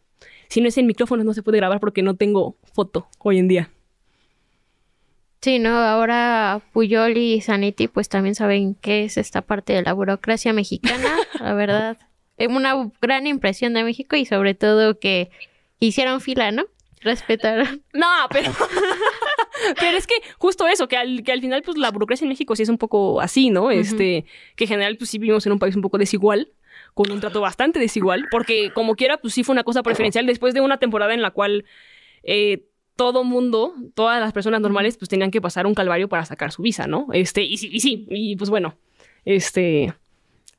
si 0.47 0.61
no 0.61 0.67
es 0.67 0.77
en 0.77 0.87
micrófonos 0.87 1.25
no 1.25 1.33
se 1.33 1.43
puede 1.43 1.57
grabar 1.57 1.79
porque 1.79 2.01
no 2.01 2.15
tengo 2.15 2.55
foto 2.73 3.07
hoy 3.19 3.37
en 3.37 3.47
día. 3.47 3.69
Sí, 5.41 5.59
no, 5.59 5.77
ahora 5.77 6.61
Puyol 6.73 7.17
y 7.17 7.41
Zanetti 7.41 7.87
pues 7.87 8.09
también 8.09 8.33
saben 8.33 8.73
qué 8.75 9.03
es 9.03 9.17
esta 9.17 9.43
parte 9.43 9.73
de 9.73 9.83
la 9.83 9.93
burocracia 9.93 10.53
mexicana, 10.53 11.17
la 11.39 11.53
verdad. 11.53 11.97
Es 12.37 12.47
una 12.47 12.91
gran 13.01 13.27
impresión 13.27 13.73
de 13.73 13.83
México 13.83 14.15
y 14.15 14.25
sobre 14.25 14.55
todo 14.55 14.99
que 14.99 15.29
hicieron 15.79 16.19
fila, 16.19 16.51
¿no? 16.51 16.65
Respetaron. 17.01 17.83
No, 17.93 18.07
pero. 18.31 18.51
pero 19.79 19.97
es 19.97 20.07
que 20.07 20.15
justo 20.37 20.67
eso, 20.67 20.87
que 20.87 20.97
al, 20.97 21.23
que 21.23 21.31
al 21.31 21.41
final, 21.41 21.61
pues 21.63 21.77
la 21.77 21.91
burocracia 21.91 22.25
en 22.25 22.29
México 22.29 22.55
sí 22.55 22.63
es 22.63 22.69
un 22.69 22.77
poco 22.77 23.21
así, 23.21 23.49
¿no? 23.49 23.71
Este, 23.71 24.25
que 24.55 24.65
en 24.65 24.69
general, 24.69 24.97
pues 24.97 25.09
sí 25.09 25.17
vivimos 25.17 25.45
en 25.45 25.53
un 25.53 25.59
país 25.59 25.75
un 25.75 25.81
poco 25.81 25.97
desigual, 25.97 26.51
con 26.93 27.11
un 27.11 27.19
trato 27.19 27.41
bastante 27.41 27.79
desigual, 27.79 28.25
porque 28.31 28.71
como 28.73 28.95
quiera, 28.95 29.17
pues 29.17 29.33
sí 29.33 29.43
fue 29.43 29.53
una 29.53 29.63
cosa 29.63 29.83
preferencial 29.83 30.25
después 30.25 30.53
de 30.53 30.61
una 30.61 30.77
temporada 30.77 31.13
en 31.13 31.21
la 31.21 31.31
cual 31.31 31.65
eh, 32.23 32.65
todo 32.95 33.23
mundo, 33.23 33.73
todas 33.93 34.19
las 34.19 34.33
personas 34.33 34.61
normales, 34.61 34.97
pues 34.97 35.09
tenían 35.09 35.31
que 35.31 35.41
pasar 35.41 35.67
un 35.67 35.73
calvario 35.73 36.07
para 36.07 36.25
sacar 36.25 36.51
su 36.51 36.61
visa, 36.61 36.87
¿no? 36.87 37.07
Este, 37.13 37.43
y 37.43 37.57
sí, 37.57 37.69
y 37.71 37.79
sí, 37.79 38.07
y 38.09 38.35
pues 38.35 38.49
bueno, 38.49 38.77
este. 39.25 39.93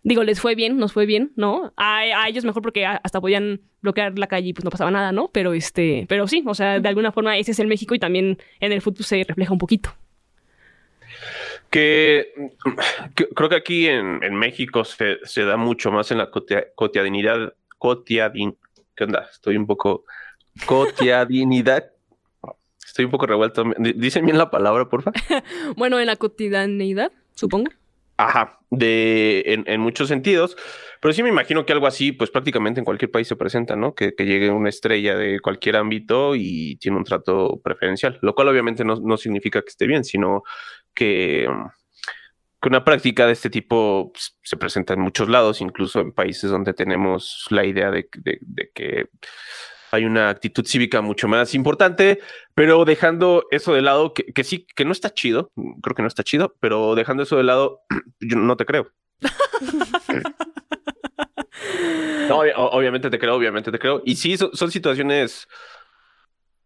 Digo, 0.08 0.22
les 0.22 0.40
fue 0.40 0.54
bien, 0.54 0.76
nos 0.78 0.92
fue 0.92 1.04
bien, 1.04 1.32
¿no? 1.34 1.72
A, 1.76 1.98
a 1.98 2.28
ellos 2.28 2.44
mejor 2.44 2.62
porque 2.62 2.86
hasta 2.86 3.20
podían 3.20 3.60
bloquear 3.82 4.16
la 4.16 4.28
calle 4.28 4.50
y 4.50 4.52
pues 4.52 4.64
no 4.64 4.70
pasaba 4.70 4.92
nada, 4.92 5.10
¿no? 5.10 5.30
Pero 5.32 5.52
este, 5.52 6.06
pero 6.08 6.28
sí, 6.28 6.44
o 6.46 6.54
sea, 6.54 6.78
de 6.78 6.88
alguna 6.88 7.10
forma 7.10 7.36
ese 7.36 7.50
es 7.50 7.58
el 7.58 7.66
México 7.66 7.92
y 7.92 7.98
también 7.98 8.38
en 8.60 8.70
el 8.70 8.80
fútbol 8.82 9.04
se 9.04 9.24
refleja 9.24 9.52
un 9.52 9.58
poquito. 9.58 9.90
Que, 11.70 12.32
que 13.16 13.28
creo 13.30 13.48
que 13.48 13.56
aquí 13.56 13.88
en, 13.88 14.22
en 14.22 14.34
México 14.36 14.84
se, 14.84 15.18
se 15.24 15.44
da 15.44 15.56
mucho 15.56 15.90
más 15.90 16.10
en 16.12 16.18
la 16.18 16.30
cotia- 16.30 16.68
cotidianidad. 16.76 17.54
Cotiadin, 17.78 18.56
¿Qué 18.94 19.04
onda? 19.04 19.26
Estoy 19.30 19.56
un 19.56 19.66
poco. 19.66 20.04
Cotidianidad. 20.66 21.90
Estoy 22.84 23.04
un 23.06 23.10
poco 23.10 23.26
revuelto. 23.26 23.64
Dicen 23.96 24.24
bien 24.24 24.38
la 24.38 24.50
palabra, 24.50 24.88
porfa. 24.88 25.10
Bueno, 25.76 25.98
en 25.98 26.06
la 26.06 26.16
cotidianeidad, 26.16 27.10
supongo. 27.34 27.70
Ajá, 28.18 28.58
de, 28.70 29.42
en, 29.46 29.64
en 29.66 29.80
muchos 29.80 30.08
sentidos, 30.08 30.56
pero 31.02 31.12
sí 31.12 31.22
me 31.22 31.28
imagino 31.28 31.66
que 31.66 31.74
algo 31.74 31.86
así, 31.86 32.12
pues 32.12 32.30
prácticamente 32.30 32.80
en 32.80 32.86
cualquier 32.86 33.10
país 33.10 33.28
se 33.28 33.36
presenta, 33.36 33.76
¿no? 33.76 33.94
Que, 33.94 34.14
que 34.14 34.24
llegue 34.24 34.50
una 34.50 34.70
estrella 34.70 35.16
de 35.16 35.38
cualquier 35.40 35.76
ámbito 35.76 36.34
y 36.34 36.76
tiene 36.76 36.96
un 36.96 37.04
trato 37.04 37.60
preferencial, 37.62 38.18
lo 38.22 38.34
cual 38.34 38.48
obviamente 38.48 38.84
no, 38.86 38.96
no 38.96 39.18
significa 39.18 39.60
que 39.60 39.68
esté 39.68 39.86
bien, 39.86 40.02
sino 40.02 40.44
que, 40.94 41.46
que 42.62 42.68
una 42.68 42.84
práctica 42.84 43.26
de 43.26 43.32
este 43.34 43.50
tipo 43.50 44.10
pues, 44.12 44.38
se 44.42 44.56
presenta 44.56 44.94
en 44.94 45.00
muchos 45.00 45.28
lados, 45.28 45.60
incluso 45.60 46.00
en 46.00 46.12
países 46.12 46.50
donde 46.50 46.72
tenemos 46.74 47.46
la 47.50 47.64
idea 47.66 47.90
de, 47.90 48.08
de- 48.18 48.38
de 48.40 48.70
que 48.74 49.06
hay 49.92 50.04
una 50.04 50.28
actitud 50.28 50.64
cívica 50.66 51.00
mucho 51.00 51.28
más 51.28 51.54
importante, 51.54 52.20
pero 52.54 52.84
dejando 52.84 53.44
eso 53.50 53.72
de 53.74 53.82
lado, 53.82 54.12
que, 54.14 54.24
que 54.32 54.44
sí, 54.44 54.66
que 54.74 54.84
no 54.84 54.92
está 54.92 55.10
chido, 55.14 55.50
creo 55.82 55.94
que 55.94 56.02
no 56.02 56.08
está 56.08 56.22
chido, 56.22 56.54
pero 56.60 56.94
dejando 56.94 57.22
eso 57.22 57.36
de 57.36 57.44
lado, 57.44 57.80
yo 58.20 58.36
no 58.36 58.56
te 58.56 58.64
creo. 58.66 58.90
No, 62.28 62.38
obvi- 62.42 62.52
o- 62.56 62.70
obviamente 62.70 63.10
te 63.10 63.18
creo, 63.18 63.34
obviamente 63.36 63.70
te 63.70 63.78
creo. 63.78 64.02
Y 64.04 64.16
sí, 64.16 64.36
son, 64.36 64.50
son 64.52 64.70
situaciones. 64.70 65.46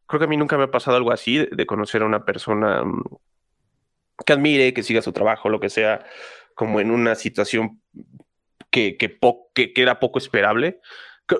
Creo 0.07 0.19
que 0.19 0.25
a 0.25 0.29
mí 0.29 0.37
nunca 0.37 0.57
me 0.57 0.65
ha 0.65 0.71
pasado 0.71 0.97
algo 0.97 1.13
así 1.13 1.37
de, 1.39 1.49
de 1.53 1.67
conocer 1.67 2.03
a 2.03 2.07
una 2.07 2.25
persona 2.25 2.83
mm, 2.85 3.03
que 4.25 4.33
admire, 4.33 4.73
que 4.75 4.83
siga 4.83 5.03
su 5.03 5.13
trabajo, 5.13 5.49
lo 5.49 5.61
que 5.61 5.69
sea, 5.71 6.05
como 6.55 6.81
en 6.81 6.91
una 6.91 7.15
situación 7.15 7.81
que, 8.71 8.97
que, 8.97 9.19
que, 9.55 9.73
que 9.73 9.83
era 9.83 10.01
poco 10.01 10.19
esperable. 10.19 10.81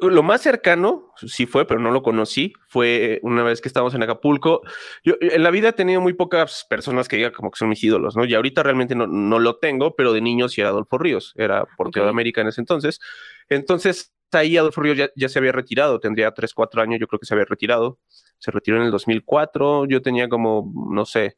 Lo 0.03 0.23
más 0.23 0.43
cercano, 0.43 1.13
sí 1.17 1.47
fue, 1.47 1.67
pero 1.67 1.81
no 1.81 1.91
lo 1.91 2.03
conocí, 2.03 2.53
fue 2.69 3.21
una 3.23 3.43
vez 3.43 3.61
que 3.61 3.69
estábamos 3.69 3.95
en 3.95 4.03
Acapulco. 4.03 4.63
Yo 5.05 5.15
en 5.21 5.43
la 5.43 5.51
vida 5.51 5.71
he 5.71 5.73
tenido 5.73 6.01
muy 6.01 6.13
pocas 6.13 6.67
personas 6.69 7.09
que 7.09 7.17
digan 7.17 7.33
como 7.33 7.51
que 7.51 7.59
son 7.59 7.69
mis 7.69 7.83
ídolos, 7.83 8.17
¿no? 8.17 8.25
Y 8.25 8.35
ahorita 8.35 8.63
realmente 8.63 8.95
no, 8.95 9.07
no 9.07 9.39
lo 9.39 9.59
tengo, 9.59 9.95
pero 9.97 10.13
de 10.13 10.21
niño 10.21 10.49
sí 10.49 10.61
era 10.61 10.71
Adolfo 10.71 10.99
Ríos, 10.99 11.33
era 11.37 11.65
portero 11.77 12.05
de 12.05 12.11
Ok. 12.11 12.15
América 12.15 12.41
en 12.41 12.49
ese 12.49 12.61
entonces. 12.61 13.01
Entonces, 13.49 14.13
ahí 14.33 14.57
Adolfo 14.57 14.81
Ríos 14.83 14.97
ya, 14.97 15.11
ya 15.17 15.29
se 15.29 15.39
había 15.39 15.53
retirado, 15.53 16.01
tendría 16.01 16.33
3, 16.33 16.55
4 16.55 16.83
años, 16.83 17.01
yo 17.01 17.07
creo 17.07 17.19
que 17.21 17.27
se 17.27 17.35
había 17.35 17.47
retirado. 17.47 17.99
se 18.39 18.51
retiró 18.51 18.79
en 18.79 18.85
el 18.85 18.91
2004, 18.91 19.87
yo 19.87 20.03
tenía 20.03 20.29
como, 20.29 20.73
no 20.91 21.05
sé, 21.05 21.37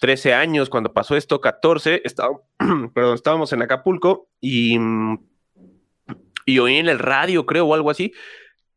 13 0.00 0.34
años 0.34 0.70
cuando 0.70 0.92
pasó 0.92 1.16
esto, 1.16 1.40
14, 1.40 2.02
estaba, 2.04 2.40
perdón, 2.94 3.14
estábamos 3.14 3.52
en 3.52 3.62
Acapulco 3.62 4.28
y, 4.40 4.78
y 6.48 6.60
oí 6.60 6.76
en 6.76 6.88
el 6.88 6.98
radio, 6.98 7.44
creo, 7.44 7.66
o 7.66 7.74
algo 7.74 7.90
así, 7.90 8.14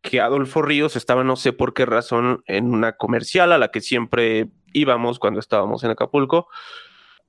que 0.01 0.19
Adolfo 0.19 0.61
Ríos 0.61 0.97
estaba, 0.97 1.23
no 1.23 1.37
sé 1.37 1.53
por 1.53 1.73
qué 1.73 1.85
razón, 1.85 2.43
en 2.45 2.69
una 2.69 2.97
comercial 2.97 3.53
a 3.53 3.57
la 3.57 3.71
que 3.71 3.79
siempre 3.79 4.49
íbamos 4.73 5.19
cuando 5.19 5.39
estábamos 5.39 5.81
en 5.85 5.91
Acapulco. 5.91 6.49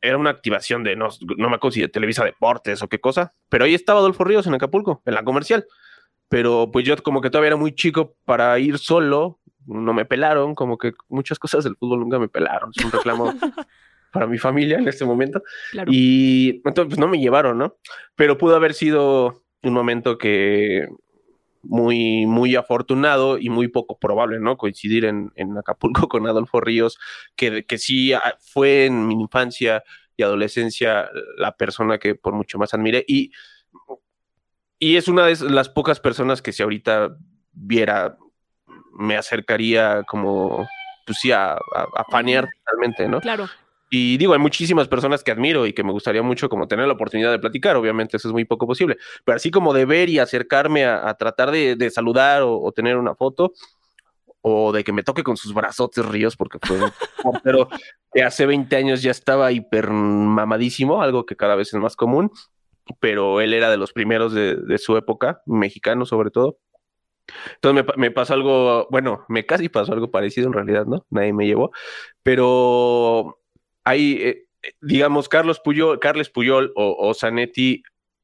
Era 0.00 0.18
una 0.18 0.30
activación 0.30 0.82
de, 0.82 0.96
no, 0.96 1.10
no 1.36 1.48
me 1.48 1.54
acuerdo 1.54 1.74
si 1.74 1.80
de 1.80 1.88
Televisa 1.88 2.24
Deportes 2.24 2.82
o 2.82 2.88
qué 2.88 2.98
cosa, 2.98 3.30
pero 3.48 3.64
ahí 3.64 3.74
estaba 3.74 4.00
Adolfo 4.00 4.24
Ríos 4.24 4.48
en 4.48 4.54
Acapulco, 4.54 5.00
en 5.06 5.14
la 5.14 5.22
comercial. 5.22 5.64
Pero 6.28 6.70
pues 6.72 6.84
yo 6.84 6.96
como 7.04 7.20
que 7.20 7.30
todavía 7.30 7.48
era 7.48 7.56
muy 7.56 7.72
chico 7.72 8.16
para 8.24 8.58
ir 8.58 8.78
solo, 8.78 9.38
no 9.64 9.94
me 9.94 10.06
pelaron, 10.06 10.56
como 10.56 10.76
que 10.76 10.92
muchas 11.08 11.38
cosas 11.38 11.62
del 11.62 11.76
fútbol 11.76 12.00
nunca 12.00 12.18
me 12.18 12.28
pelaron. 12.28 12.72
Es 12.76 12.84
un 12.84 12.90
reclamo 12.90 13.32
para 14.12 14.26
mi 14.26 14.38
familia 14.38 14.78
en 14.78 14.88
este 14.88 15.04
momento. 15.04 15.44
Claro. 15.70 15.92
Y 15.94 16.62
entonces 16.64 16.86
pues, 16.86 16.98
no 16.98 17.06
me 17.06 17.20
llevaron, 17.20 17.58
¿no? 17.58 17.76
Pero 18.16 18.38
pudo 18.38 18.56
haber 18.56 18.74
sido 18.74 19.42
un 19.62 19.72
momento 19.72 20.18
que 20.18 20.88
muy, 21.62 22.26
muy 22.26 22.56
afortunado 22.56 23.38
y 23.38 23.48
muy 23.48 23.68
poco 23.68 23.98
probable, 23.98 24.40
¿no? 24.40 24.56
Coincidir 24.56 25.04
en, 25.04 25.32
en 25.36 25.56
Acapulco 25.56 26.08
con 26.08 26.26
Adolfo 26.26 26.60
Ríos, 26.60 26.98
que, 27.36 27.64
que 27.64 27.78
sí 27.78 28.12
ah, 28.12 28.36
fue 28.40 28.86
en 28.86 29.06
mi 29.06 29.14
infancia 29.14 29.82
y 30.16 30.22
adolescencia 30.22 31.08
la 31.36 31.56
persona 31.56 31.98
que 31.98 32.14
por 32.14 32.34
mucho 32.34 32.58
más 32.58 32.74
admiré. 32.74 33.04
Y, 33.06 33.32
y 34.78 34.96
es 34.96 35.08
una 35.08 35.26
de 35.26 35.50
las 35.50 35.68
pocas 35.68 36.00
personas 36.00 36.42
que 36.42 36.52
si 36.52 36.62
ahorita 36.62 37.16
viera, 37.52 38.16
me 38.92 39.16
acercaría 39.16 40.02
como, 40.02 40.66
pues 41.06 41.18
sí, 41.18 41.30
a, 41.30 41.52
a, 41.52 41.58
a 41.94 42.04
totalmente, 42.04 43.08
¿no? 43.08 43.20
Claro. 43.20 43.48
Y 43.94 44.16
digo, 44.16 44.32
hay 44.32 44.38
muchísimas 44.38 44.88
personas 44.88 45.22
que 45.22 45.32
admiro 45.32 45.66
y 45.66 45.74
que 45.74 45.84
me 45.84 45.92
gustaría 45.92 46.22
mucho 46.22 46.48
como 46.48 46.66
tener 46.66 46.86
la 46.86 46.94
oportunidad 46.94 47.30
de 47.30 47.38
platicar, 47.38 47.76
obviamente 47.76 48.16
eso 48.16 48.26
es 48.26 48.32
muy 48.32 48.46
poco 48.46 48.66
posible, 48.66 48.96
pero 49.22 49.36
así 49.36 49.50
como 49.50 49.74
de 49.74 49.84
ver 49.84 50.08
y 50.08 50.18
acercarme 50.18 50.86
a, 50.86 51.10
a 51.10 51.14
tratar 51.18 51.50
de, 51.50 51.76
de 51.76 51.90
saludar 51.90 52.40
o, 52.40 52.58
o, 52.58 52.72
tener 52.72 52.96
una 52.96 53.14
foto, 53.14 53.52
o 54.40 54.72
de 54.72 54.82
que 54.82 54.94
me 54.94 55.02
toque 55.02 55.22
con 55.22 55.36
sus 55.36 55.52
brazotes 55.52 56.06
ríos, 56.06 56.38
porque 56.38 56.58
fue 56.62 56.82
un 56.82 56.90
portero 57.22 57.68
que 58.14 58.22
hace 58.22 58.46
20 58.46 58.74
años 58.76 59.02
ya 59.02 59.10
estaba 59.10 59.52
hiper 59.52 59.90
mamadísimo, 59.90 61.02
algo 61.02 61.26
que 61.26 61.36
cada 61.36 61.54
vez 61.54 61.74
es 61.74 61.78
más 61.78 61.94
común, 61.94 62.30
pero 62.98 63.42
él 63.42 63.52
era 63.52 63.70
de 63.70 63.76
los 63.76 63.92
primeros 63.92 64.32
de, 64.32 64.56
de 64.56 64.78
su 64.78 64.96
época, 64.96 65.42
mexicano 65.44 66.06
sobre 66.06 66.30
todo. 66.30 66.56
Entonces 67.56 67.84
me, 67.84 68.04
me, 68.04 68.10
pasó 68.10 68.32
algo, 68.32 68.88
bueno, 68.90 69.26
me 69.28 69.44
casi 69.44 69.68
pasó 69.68 69.92
algo 69.92 70.10
parecido 70.10 70.46
en 70.46 70.54
realidad, 70.54 70.86
¿no? 70.86 71.04
Nadie 71.10 71.34
me 71.34 71.46
llevó, 71.46 71.72
pero 72.22 73.41
hay, 73.84 74.12
eh, 74.22 74.46
digamos, 74.80 75.28
Carlos 75.28 75.60
Puyol, 75.60 75.98
Carles 75.98 76.30
Puyol 76.30 76.72
o, 76.76 76.96
o, 76.98 77.14
Zanetti 77.14 77.82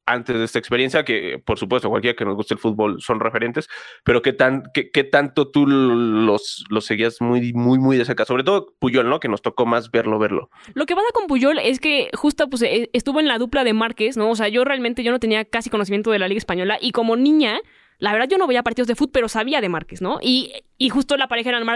antes 0.09 0.39
de 0.39 0.45
esta 0.45 0.59
experiencia, 0.59 1.05
que 1.05 1.39
por 1.45 1.59
supuesto 1.59 1.91
cualquiera 1.91 2.17
que 2.17 2.25
nos 2.25 2.35
guste 2.35 2.55
el 2.55 2.61
fútbol 2.61 3.01
son 3.01 3.21
referentes, 3.21 3.69
pero 4.05 4.23
qué, 4.23 4.33
tan, 4.33 4.63
qué, 4.73 5.05
tanto 5.05 5.51
tú 5.51 5.67
los, 5.67 6.65
los 6.71 6.87
seguías 6.87 7.21
muy, 7.21 7.53
muy, 7.53 7.79
muy 7.79 7.99
de 7.99 8.07
cerca, 8.07 8.25
sobre 8.25 8.43
todo 8.43 8.75
Puyol, 8.79 9.09
¿no? 9.09 9.21
Que 9.21 9.29
nos 9.29 9.43
tocó 9.43 9.67
más 9.67 9.91
verlo, 9.91 10.19
verlo. 10.19 10.51
Lo 10.75 10.87
que 10.87 10.95
pasa 10.95 11.09
con 11.13 11.27
Puyol 11.27 11.59
es 11.59 11.79
que 11.79 12.09
justo 12.15 12.49
pues 12.49 12.63
e, 12.63 12.89
estuvo 12.95 13.21
en 13.21 13.29
la 13.29 13.39
dupla 13.39 13.65
de 13.65 13.75
Márquez, 13.75 14.17
¿no? 14.17 14.31
O 14.31 14.37
sea, 14.37 14.49
yo 14.49 14.65
realmente 14.65 15.05
yo 15.05 15.13
no 15.13 15.21
tenía 15.21 15.45
casi 15.45 15.69
conocimiento 15.69 16.11
de 16.11 16.19
la 16.19 16.29
Liga 16.29 16.39
Española 16.39 16.79
y 16.81 16.93
como 16.93 17.17
niña, 17.17 17.61
la 17.99 18.13
verdad 18.13 18.29
yo 18.29 18.39
no 18.39 18.47
veía 18.47 18.63
partidos 18.63 18.87
de 18.87 18.95
fútbol, 18.95 19.13
pero 19.13 19.29
sabía 19.29 19.61
de 19.61 19.69
Márquez, 19.69 20.01
¿no? 20.01 20.19
Y, 20.23 20.53
y 20.79 20.89
justo 20.89 21.17
la 21.17 21.29
pareja 21.29 21.51
eran 21.51 21.67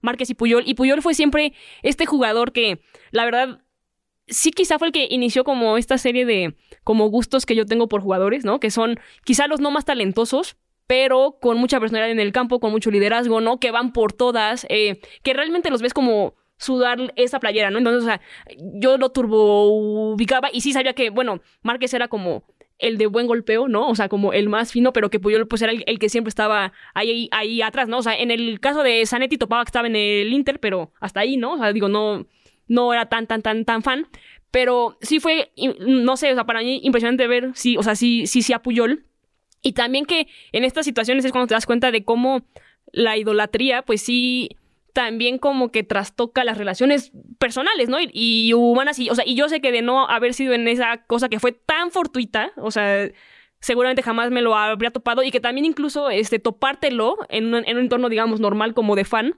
Márquez 0.00 0.30
y 0.30 0.34
Puyol. 0.34 0.64
Y 0.66 0.74
Puyol 0.74 1.02
fue 1.02 1.14
siempre 1.14 1.54
este 1.82 2.04
jugador 2.04 2.52
que, 2.52 2.80
la 3.12 3.24
verdad, 3.24 3.60
sí 4.26 4.50
quizá 4.50 4.78
fue 4.78 4.88
el 4.88 4.92
que 4.92 5.06
inició 5.10 5.44
como 5.44 5.78
esta 5.78 5.98
serie 5.98 6.26
de 6.26 6.56
como 6.84 7.08
gustos 7.08 7.46
que 7.46 7.54
yo 7.54 7.66
tengo 7.66 7.88
por 7.88 8.02
jugadores, 8.02 8.44
¿no? 8.44 8.60
Que 8.60 8.70
son 8.70 8.98
quizá 9.24 9.46
los 9.46 9.60
no 9.60 9.70
más 9.70 9.84
talentosos, 9.84 10.56
pero 10.86 11.38
con 11.40 11.58
mucha 11.58 11.78
personalidad 11.80 12.10
en 12.10 12.20
el 12.20 12.32
campo, 12.32 12.60
con 12.60 12.72
mucho 12.72 12.90
liderazgo, 12.90 13.40
¿no? 13.40 13.60
Que 13.60 13.70
van 13.70 13.92
por 13.92 14.12
todas, 14.12 14.66
eh, 14.68 15.00
que 15.22 15.34
realmente 15.34 15.70
los 15.70 15.82
ves 15.82 15.94
como 15.94 16.34
sudar 16.56 17.12
esa 17.16 17.38
playera, 17.38 17.70
¿no? 17.70 17.78
Entonces, 17.78 18.02
o 18.02 18.06
sea, 18.06 18.20
yo 18.74 18.98
lo 18.98 19.10
turbo 19.10 20.12
ubicaba 20.12 20.48
y 20.52 20.60
sí 20.60 20.72
sabía 20.72 20.92
que, 20.92 21.10
bueno, 21.10 21.40
Márquez 21.62 21.94
era 21.94 22.08
como 22.08 22.44
el 22.78 22.96
de 22.96 23.06
buen 23.06 23.26
golpeo, 23.26 23.68
¿no? 23.68 23.88
O 23.88 23.94
sea, 23.94 24.08
como 24.08 24.32
el 24.32 24.48
más 24.48 24.72
fino, 24.72 24.92
pero 24.92 25.10
que 25.10 25.20
Puyol 25.20 25.48
pues 25.48 25.62
era 25.62 25.72
el, 25.72 25.84
el 25.86 25.98
que 25.98 26.08
siempre 26.08 26.28
estaba 26.28 26.72
ahí, 26.94 27.28
ahí, 27.32 27.60
atrás, 27.62 27.88
¿no? 27.88 27.98
O 27.98 28.02
sea, 28.02 28.16
en 28.16 28.30
el 28.30 28.60
caso 28.60 28.82
de 28.82 29.04
Zanetti 29.04 29.36
topaba 29.36 29.64
que 29.64 29.68
estaba 29.68 29.88
en 29.88 29.96
el 29.96 30.32
Inter, 30.32 30.60
pero 30.60 30.92
hasta 31.00 31.20
ahí, 31.20 31.36
¿no? 31.36 31.54
O 31.54 31.58
sea, 31.58 31.72
digo, 31.72 31.88
no, 31.88 32.26
no 32.68 32.92
era 32.92 33.08
tan, 33.08 33.26
tan, 33.26 33.42
tan, 33.42 33.64
tan 33.64 33.82
fan. 33.82 34.06
Pero 34.50 34.96
sí 35.02 35.20
fue, 35.20 35.52
no 35.80 36.16
sé, 36.16 36.32
o 36.32 36.34
sea, 36.34 36.44
para 36.44 36.60
mí 36.60 36.80
impresionante 36.82 37.26
ver, 37.26 37.50
sí, 37.54 37.76
o 37.76 37.82
sea, 37.82 37.94
sí, 37.94 38.26
sí, 38.26 38.42
sí 38.42 38.52
a 38.52 38.62
Puyol. 38.62 39.04
Y 39.60 39.72
también 39.72 40.06
que 40.06 40.28
en 40.52 40.64
estas 40.64 40.86
situaciones 40.86 41.24
es 41.24 41.32
cuando 41.32 41.48
te 41.48 41.54
das 41.54 41.66
cuenta 41.66 41.90
de 41.90 42.04
cómo 42.04 42.46
la 42.92 43.16
idolatría, 43.16 43.82
pues 43.82 44.00
sí, 44.00 44.56
también 44.98 45.38
como 45.38 45.70
que 45.70 45.84
trastoca 45.84 46.42
las 46.42 46.58
relaciones 46.58 47.12
personales, 47.38 47.88
¿no? 47.88 47.98
Y, 48.00 48.52
humanas. 48.52 48.98
Y, 48.98 49.10
o 49.10 49.14
sea, 49.14 49.24
y 49.24 49.36
yo 49.36 49.48
sé 49.48 49.60
que 49.60 49.70
de 49.70 49.80
no 49.80 50.08
haber 50.08 50.34
sido 50.34 50.54
en 50.54 50.66
esa 50.66 51.04
cosa 51.04 51.28
que 51.28 51.38
fue 51.38 51.52
tan 51.52 51.92
fortuita, 51.92 52.50
o 52.56 52.72
sea, 52.72 53.08
seguramente 53.60 54.02
jamás 54.02 54.32
me 54.32 54.42
lo 54.42 54.56
habría 54.56 54.90
topado. 54.90 55.22
Y 55.22 55.30
que 55.30 55.38
también 55.38 55.66
incluso 55.66 56.10
este, 56.10 56.40
topártelo 56.40 57.16
en 57.28 57.54
un, 57.54 57.64
en 57.64 57.76
un 57.76 57.84
entorno, 57.84 58.08
digamos, 58.08 58.40
normal 58.40 58.74
como 58.74 58.96
de 58.96 59.04
fan, 59.04 59.36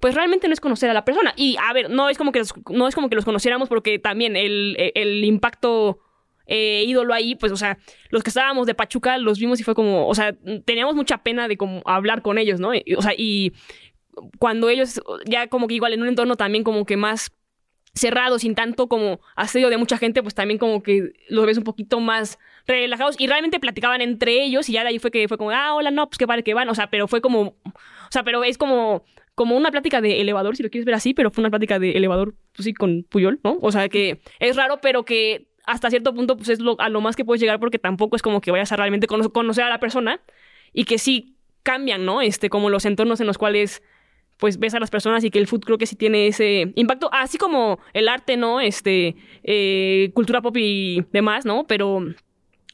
pues 0.00 0.16
realmente 0.16 0.48
no 0.48 0.54
es 0.54 0.60
conocer 0.60 0.90
a 0.90 0.92
la 0.92 1.04
persona. 1.04 1.34
Y 1.36 1.56
a 1.62 1.72
ver, 1.72 1.88
no 1.88 2.08
es 2.08 2.18
como 2.18 2.32
que 2.32 2.40
los, 2.40 2.52
no 2.70 2.88
es 2.88 2.96
como 2.96 3.08
que 3.08 3.14
los 3.14 3.24
conociéramos 3.24 3.68
porque 3.68 4.00
también 4.00 4.34
el, 4.34 4.76
el 4.96 5.22
impacto 5.22 6.00
eh, 6.46 6.84
ídolo 6.86 7.12
ahí, 7.12 7.34
pues, 7.34 7.50
o 7.50 7.56
sea, 7.56 7.78
los 8.10 8.22
que 8.22 8.30
estábamos 8.30 8.66
de 8.66 8.74
Pachuca 8.74 9.18
los 9.18 9.38
vimos 9.38 9.58
y 9.60 9.64
fue 9.64 9.74
como, 9.74 10.06
o 10.06 10.14
sea, 10.14 10.34
teníamos 10.64 10.94
mucha 10.94 11.18
pena 11.18 11.48
de 11.48 11.56
como 11.56 11.82
hablar 11.84 12.22
con 12.22 12.38
ellos, 12.38 12.60
¿no? 12.60 12.70
O 12.96 13.02
sea, 13.02 13.14
y 13.16 13.52
cuando 14.38 14.68
ellos 14.68 15.00
ya 15.26 15.48
como 15.48 15.66
que 15.66 15.74
igual 15.74 15.92
en 15.92 16.02
un 16.02 16.08
entorno 16.08 16.36
también 16.36 16.64
como 16.64 16.84
que 16.84 16.96
más 16.96 17.32
cerrado, 17.94 18.38
sin 18.38 18.54
tanto 18.54 18.88
como 18.88 19.20
asedio 19.36 19.70
de 19.70 19.78
mucha 19.78 19.96
gente, 19.96 20.22
pues 20.22 20.34
también 20.34 20.58
como 20.58 20.82
que 20.82 21.12
los 21.28 21.46
ves 21.46 21.56
un 21.58 21.64
poquito 21.64 21.98
más 21.98 22.38
relajados 22.66 23.16
y 23.18 23.26
realmente 23.26 23.58
platicaban 23.58 24.02
entre 24.02 24.44
ellos 24.44 24.68
y 24.68 24.72
ya 24.72 24.82
de 24.82 24.90
ahí 24.90 24.98
fue 24.98 25.10
que 25.10 25.26
fue 25.28 25.38
como, 25.38 25.50
ah, 25.50 25.74
hola, 25.74 25.90
no, 25.90 26.06
pues 26.08 26.18
qué 26.18 26.26
vale 26.26 26.42
que 26.42 26.52
van, 26.52 26.68
o 26.68 26.74
sea, 26.74 26.90
pero 26.90 27.08
fue 27.08 27.20
como, 27.20 27.40
o 27.64 28.10
sea, 28.10 28.22
pero 28.22 28.44
es 28.44 28.58
como 28.58 29.04
como 29.34 29.54
una 29.54 29.70
plática 29.70 30.00
de 30.00 30.22
elevador, 30.22 30.56
si 30.56 30.62
lo 30.62 30.70
quieres 30.70 30.86
ver 30.86 30.94
así, 30.94 31.12
pero 31.12 31.30
fue 31.30 31.42
una 31.42 31.50
plática 31.50 31.78
de 31.78 31.92
elevador, 31.92 32.34
pues 32.54 32.64
sí, 32.64 32.72
con 32.72 33.04
Puyol, 33.06 33.38
¿no? 33.44 33.58
O 33.60 33.70
sea, 33.70 33.90
que 33.90 34.18
es 34.40 34.56
raro, 34.56 34.80
pero 34.80 35.04
que 35.04 35.48
hasta 35.66 35.90
cierto 35.90 36.14
punto, 36.14 36.38
pues 36.38 36.48
es 36.48 36.60
lo, 36.60 36.80
a 36.80 36.88
lo 36.88 37.02
más 37.02 37.16
que 37.16 37.24
puedes 37.24 37.40
llegar 37.40 37.60
porque 37.60 37.78
tampoco 37.78 38.16
es 38.16 38.22
como 38.22 38.40
que 38.40 38.50
vayas 38.50 38.72
a 38.72 38.76
realmente 38.76 39.06
cono 39.06 39.30
conocer 39.30 39.64
a 39.64 39.68
la 39.68 39.78
persona 39.78 40.22
y 40.72 40.84
que 40.84 40.96
sí 40.96 41.36
cambian, 41.64 42.06
¿no? 42.06 42.22
Este, 42.22 42.48
como 42.48 42.70
los 42.70 42.86
entornos 42.86 43.20
en 43.20 43.26
los 43.26 43.36
cuales 43.36 43.82
pues 44.38 44.58
ves 44.58 44.74
a 44.74 44.80
las 44.80 44.90
personas 44.90 45.24
y 45.24 45.30
que 45.30 45.38
el 45.38 45.46
food 45.46 45.60
creo 45.60 45.78
que 45.78 45.86
sí 45.86 45.96
tiene 45.96 46.26
ese 46.26 46.72
impacto, 46.74 47.08
así 47.12 47.38
como 47.38 47.78
el 47.94 48.08
arte, 48.08 48.36
¿no? 48.36 48.60
Este, 48.60 49.16
eh, 49.42 50.10
cultura 50.14 50.42
pop 50.42 50.56
y 50.58 51.04
demás, 51.12 51.46
¿no? 51.46 51.66
Pero, 51.66 52.00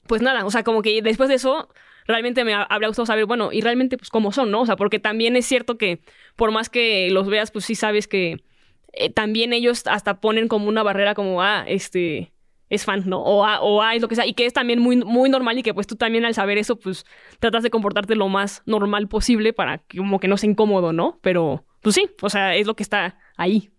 pues 0.06 0.22
nada, 0.22 0.44
o 0.44 0.50
sea, 0.50 0.64
como 0.64 0.82
que 0.82 1.02
después 1.02 1.28
de 1.28 1.36
eso, 1.36 1.68
realmente 2.06 2.44
me 2.44 2.54
habría 2.54 2.88
gustado 2.88 3.06
saber, 3.06 3.26
bueno, 3.26 3.52
y 3.52 3.60
realmente, 3.60 3.96
pues 3.96 4.10
cómo 4.10 4.32
son, 4.32 4.50
¿no? 4.50 4.62
O 4.62 4.66
sea, 4.66 4.76
porque 4.76 4.98
también 4.98 5.36
es 5.36 5.46
cierto 5.46 5.78
que 5.78 6.00
por 6.36 6.50
más 6.50 6.68
que 6.68 7.10
los 7.10 7.28
veas, 7.28 7.50
pues 7.50 7.64
sí 7.64 7.74
sabes 7.74 8.08
que 8.08 8.42
eh, 8.92 9.10
también 9.10 9.52
ellos 9.52 9.84
hasta 9.86 10.20
ponen 10.20 10.48
como 10.48 10.68
una 10.68 10.82
barrera 10.82 11.14
como, 11.14 11.42
ah, 11.42 11.64
este, 11.66 12.31
es 12.72 12.86
fan, 12.86 13.02
¿no? 13.04 13.20
O, 13.20 13.44
ah, 13.44 13.60
o 13.60 13.82
ah, 13.82 13.94
es 13.94 14.00
lo 14.00 14.08
que 14.08 14.14
sea, 14.14 14.26
y 14.26 14.32
que 14.32 14.46
es 14.46 14.54
también 14.54 14.80
muy, 14.80 14.96
muy 14.96 15.28
normal 15.28 15.58
y 15.58 15.62
que 15.62 15.74
pues 15.74 15.86
tú 15.86 15.94
también 15.94 16.24
al 16.24 16.32
saber 16.32 16.56
eso, 16.56 16.76
pues 16.76 17.04
tratas 17.38 17.62
de 17.62 17.68
comportarte 17.68 18.14
lo 18.14 18.28
más 18.28 18.62
normal 18.64 19.08
posible 19.08 19.52
para 19.52 19.78
que 19.78 19.98
como 19.98 20.18
que 20.18 20.26
no 20.26 20.38
sea 20.38 20.48
incómodo, 20.48 20.94
¿no? 20.94 21.18
Pero, 21.20 21.66
pues 21.82 21.94
sí, 21.94 22.08
o 22.22 22.30
sea, 22.30 22.54
es 22.56 22.66
lo 22.66 22.74
que 22.74 22.82
está 22.82 23.18
ahí. 23.36 23.70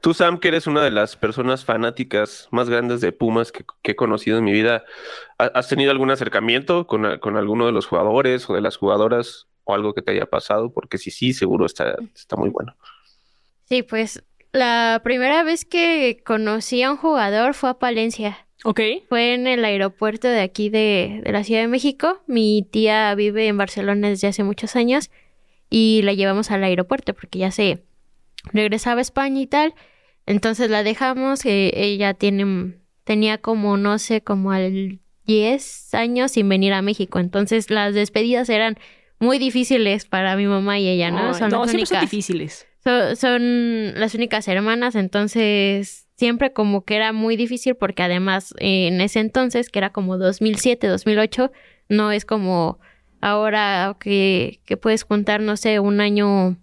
Tú, 0.00 0.14
Sam, 0.14 0.38
que 0.38 0.48
eres 0.48 0.66
una 0.66 0.82
de 0.82 0.90
las 0.90 1.16
personas 1.16 1.66
fanáticas 1.66 2.48
más 2.50 2.70
grandes 2.70 3.02
de 3.02 3.12
Pumas 3.12 3.52
que, 3.52 3.66
que 3.82 3.92
he 3.92 3.96
conocido 3.96 4.38
en 4.38 4.44
mi 4.44 4.52
vida, 4.52 4.84
¿has 5.36 5.68
tenido 5.68 5.90
algún 5.90 6.10
acercamiento 6.10 6.86
con, 6.86 7.18
con, 7.18 7.36
alguno 7.36 7.66
de 7.66 7.72
los 7.72 7.86
jugadores 7.86 8.48
o 8.48 8.54
de 8.54 8.62
las 8.62 8.78
jugadoras 8.78 9.48
o 9.64 9.74
algo 9.74 9.92
que 9.92 10.00
te 10.00 10.12
haya 10.12 10.24
pasado? 10.24 10.72
Porque 10.72 10.96
si 10.96 11.10
sí, 11.10 11.34
seguro 11.34 11.66
está, 11.66 11.94
está 12.14 12.36
muy 12.36 12.48
bueno. 12.48 12.74
Sí, 13.68 13.82
pues 13.82 14.24
la 14.52 15.00
primera 15.04 15.42
vez 15.42 15.64
que 15.64 16.20
conocí 16.24 16.82
a 16.82 16.90
un 16.90 16.96
jugador 16.96 17.54
fue 17.54 17.70
a 17.70 17.74
Palencia. 17.74 18.46
Ok. 18.64 18.80
Fue 19.08 19.34
en 19.34 19.46
el 19.46 19.64
aeropuerto 19.64 20.28
de 20.28 20.40
aquí 20.40 20.68
de, 20.68 21.20
de 21.24 21.32
la 21.32 21.44
Ciudad 21.44 21.60
de 21.60 21.68
México. 21.68 22.22
Mi 22.26 22.66
tía 22.68 23.14
vive 23.14 23.46
en 23.46 23.56
Barcelona 23.56 24.08
desde 24.08 24.28
hace 24.28 24.42
muchos 24.42 24.74
años 24.76 25.10
y 25.70 26.00
la 26.02 26.12
llevamos 26.12 26.50
al 26.50 26.64
aeropuerto 26.64 27.14
porque 27.14 27.38
ya 27.38 27.50
se 27.50 27.84
regresaba 28.52 28.98
a 28.98 29.02
España 29.02 29.40
y 29.40 29.46
tal. 29.46 29.74
Entonces 30.26 30.70
la 30.70 30.82
dejamos, 30.82 31.44
eh, 31.46 31.70
ella 31.74 32.14
tiene, 32.14 32.74
tenía 33.04 33.38
como, 33.38 33.76
no 33.76 33.98
sé, 33.98 34.20
como 34.20 34.52
al 34.52 35.00
10 35.24 35.94
años 35.94 36.32
sin 36.32 36.48
venir 36.48 36.72
a 36.72 36.82
México. 36.82 37.18
Entonces 37.18 37.70
las 37.70 37.94
despedidas 37.94 38.48
eran 38.48 38.76
muy 39.20 39.38
difíciles 39.38 40.04
para 40.04 40.36
mi 40.36 40.46
mamá 40.46 40.78
y 40.78 40.88
ella, 40.88 41.10
¿no? 41.10 41.28
Ay, 41.28 41.34
son 41.34 41.50
no, 41.50 41.64
las 41.64 41.88
son 41.88 42.00
difíciles. 42.00 42.66
So- 42.88 43.16
son 43.16 43.92
las 44.00 44.14
únicas 44.14 44.48
hermanas, 44.48 44.94
entonces 44.94 46.06
siempre 46.16 46.54
como 46.54 46.86
que 46.86 46.96
era 46.96 47.12
muy 47.12 47.36
difícil 47.36 47.74
porque 47.74 48.02
además 48.02 48.54
eh, 48.60 48.86
en 48.88 49.02
ese 49.02 49.20
entonces, 49.20 49.68
que 49.68 49.78
era 49.78 49.90
como 49.90 50.16
2007, 50.16 50.86
2008, 50.86 51.52
no 51.90 52.12
es 52.12 52.24
como 52.24 52.78
ahora 53.20 53.94
que, 54.00 54.60
que 54.64 54.78
puedes 54.78 55.04
contar, 55.04 55.42
no 55.42 55.58
sé, 55.58 55.80
un 55.80 56.00
año 56.00 56.56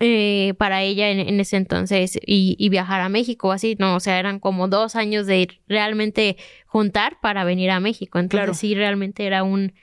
eh, 0.00 0.54
para 0.58 0.82
ella 0.82 1.10
en, 1.10 1.20
en 1.20 1.38
ese 1.38 1.56
entonces 1.58 2.18
y, 2.26 2.56
y 2.58 2.68
viajar 2.68 3.00
a 3.00 3.08
México, 3.08 3.52
así, 3.52 3.76
no, 3.78 3.94
o 3.94 4.00
sea, 4.00 4.18
eran 4.18 4.40
como 4.40 4.66
dos 4.66 4.96
años 4.96 5.26
de 5.28 5.48
realmente 5.68 6.36
juntar 6.66 7.18
para 7.20 7.44
venir 7.44 7.70
a 7.70 7.78
México, 7.78 8.18
entonces 8.18 8.46
Claro. 8.46 8.54
sí, 8.54 8.74
realmente 8.74 9.24
era 9.26 9.44
un, 9.44 9.74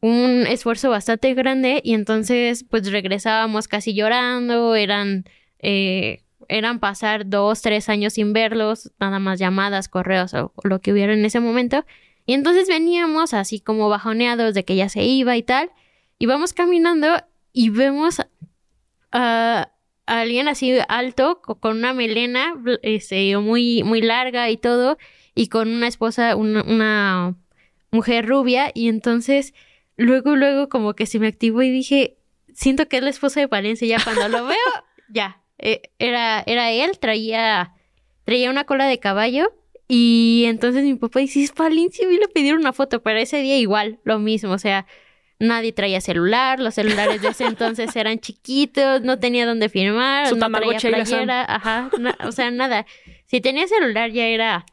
un 0.00 0.46
esfuerzo 0.46 0.90
bastante 0.90 1.34
grande 1.34 1.80
y 1.84 1.94
entonces 1.94 2.64
pues 2.64 2.90
regresábamos 2.90 3.68
casi 3.68 3.94
llorando, 3.94 4.74
eran, 4.74 5.24
eh, 5.58 6.22
eran 6.48 6.80
pasar 6.80 7.28
dos, 7.28 7.60
tres 7.62 7.88
años 7.88 8.14
sin 8.14 8.32
verlos, 8.32 8.90
nada 8.98 9.18
más 9.18 9.38
llamadas, 9.38 9.88
correos 9.88 10.32
o, 10.34 10.52
lo 10.64 10.80
que 10.80 10.92
hubiera 10.92 11.12
en 11.12 11.24
ese 11.24 11.40
momento. 11.40 11.84
Y 12.26 12.34
entonces 12.34 12.68
veníamos 12.68 13.34
así 13.34 13.60
como 13.60 13.88
bajoneados 13.88 14.54
de 14.54 14.64
que 14.64 14.76
ya 14.76 14.88
se 14.88 15.04
iba 15.04 15.36
y 15.36 15.42
tal, 15.42 15.70
y 16.18 16.26
vamos 16.26 16.52
caminando 16.52 17.08
y 17.52 17.70
vemos 17.70 18.20
a 19.12 19.70
alguien 20.06 20.48
así 20.48 20.78
alto, 20.88 21.40
co- 21.42 21.56
con 21.56 21.76
una 21.78 21.92
melena 21.92 22.54
este, 22.82 23.36
muy, 23.38 23.82
muy 23.82 24.00
larga 24.00 24.48
y 24.50 24.56
todo, 24.56 24.96
y 25.34 25.48
con 25.48 25.68
una 25.68 25.88
esposa, 25.88 26.36
una 26.36 27.36
mujer 27.90 28.26
rubia, 28.26 28.70
y 28.74 28.88
entonces 28.88 29.52
luego, 30.00 30.36
luego 30.36 30.68
como 30.68 30.94
que 30.94 31.06
se 31.06 31.18
me 31.18 31.26
activó 31.28 31.62
y 31.62 31.70
dije, 31.70 32.16
siento 32.54 32.86
que 32.88 32.96
es 32.98 33.02
la 33.02 33.10
esposa 33.10 33.40
de 33.40 33.48
Palencia, 33.48 33.86
ya 33.86 34.02
cuando 34.02 34.28
lo 34.28 34.46
veo, 34.46 34.56
ya, 35.08 35.40
eh, 35.58 35.82
era, 35.98 36.42
era 36.46 36.70
él, 36.72 36.98
traía, 36.98 37.72
traía 38.24 38.50
una 38.50 38.64
cola 38.64 38.86
de 38.86 38.98
caballo, 38.98 39.52
y 39.88 40.44
entonces 40.46 40.84
mi 40.84 40.94
papá 40.94 41.20
dice, 41.20 41.42
es 41.42 41.52
Palencia, 41.52 42.10
y 42.10 42.16
le 42.16 42.28
pidieron 42.28 42.60
una 42.60 42.72
foto, 42.72 43.02
pero 43.02 43.18
ese 43.18 43.38
día 43.42 43.56
igual, 43.58 43.98
lo 44.04 44.18
mismo, 44.18 44.52
o 44.52 44.58
sea, 44.58 44.86
nadie 45.38 45.72
traía 45.72 46.00
celular, 46.00 46.60
los 46.60 46.74
celulares 46.74 47.22
de 47.22 47.28
ese 47.28 47.44
entonces 47.44 47.94
eran 47.96 48.18
chiquitos, 48.20 49.02
no 49.02 49.18
tenía 49.18 49.46
dónde 49.46 49.68
firmar, 49.68 50.28
Su 50.28 50.36
no 50.36 50.50
traía 50.50 50.78
playera, 51.18 51.44
ajá, 51.48 51.90
na- 51.98 52.16
o 52.24 52.32
sea, 52.32 52.50
nada. 52.50 52.86
Si 53.26 53.40
tenía 53.40 53.66
celular 53.66 54.10
ya 54.10 54.26
era, 54.26 54.66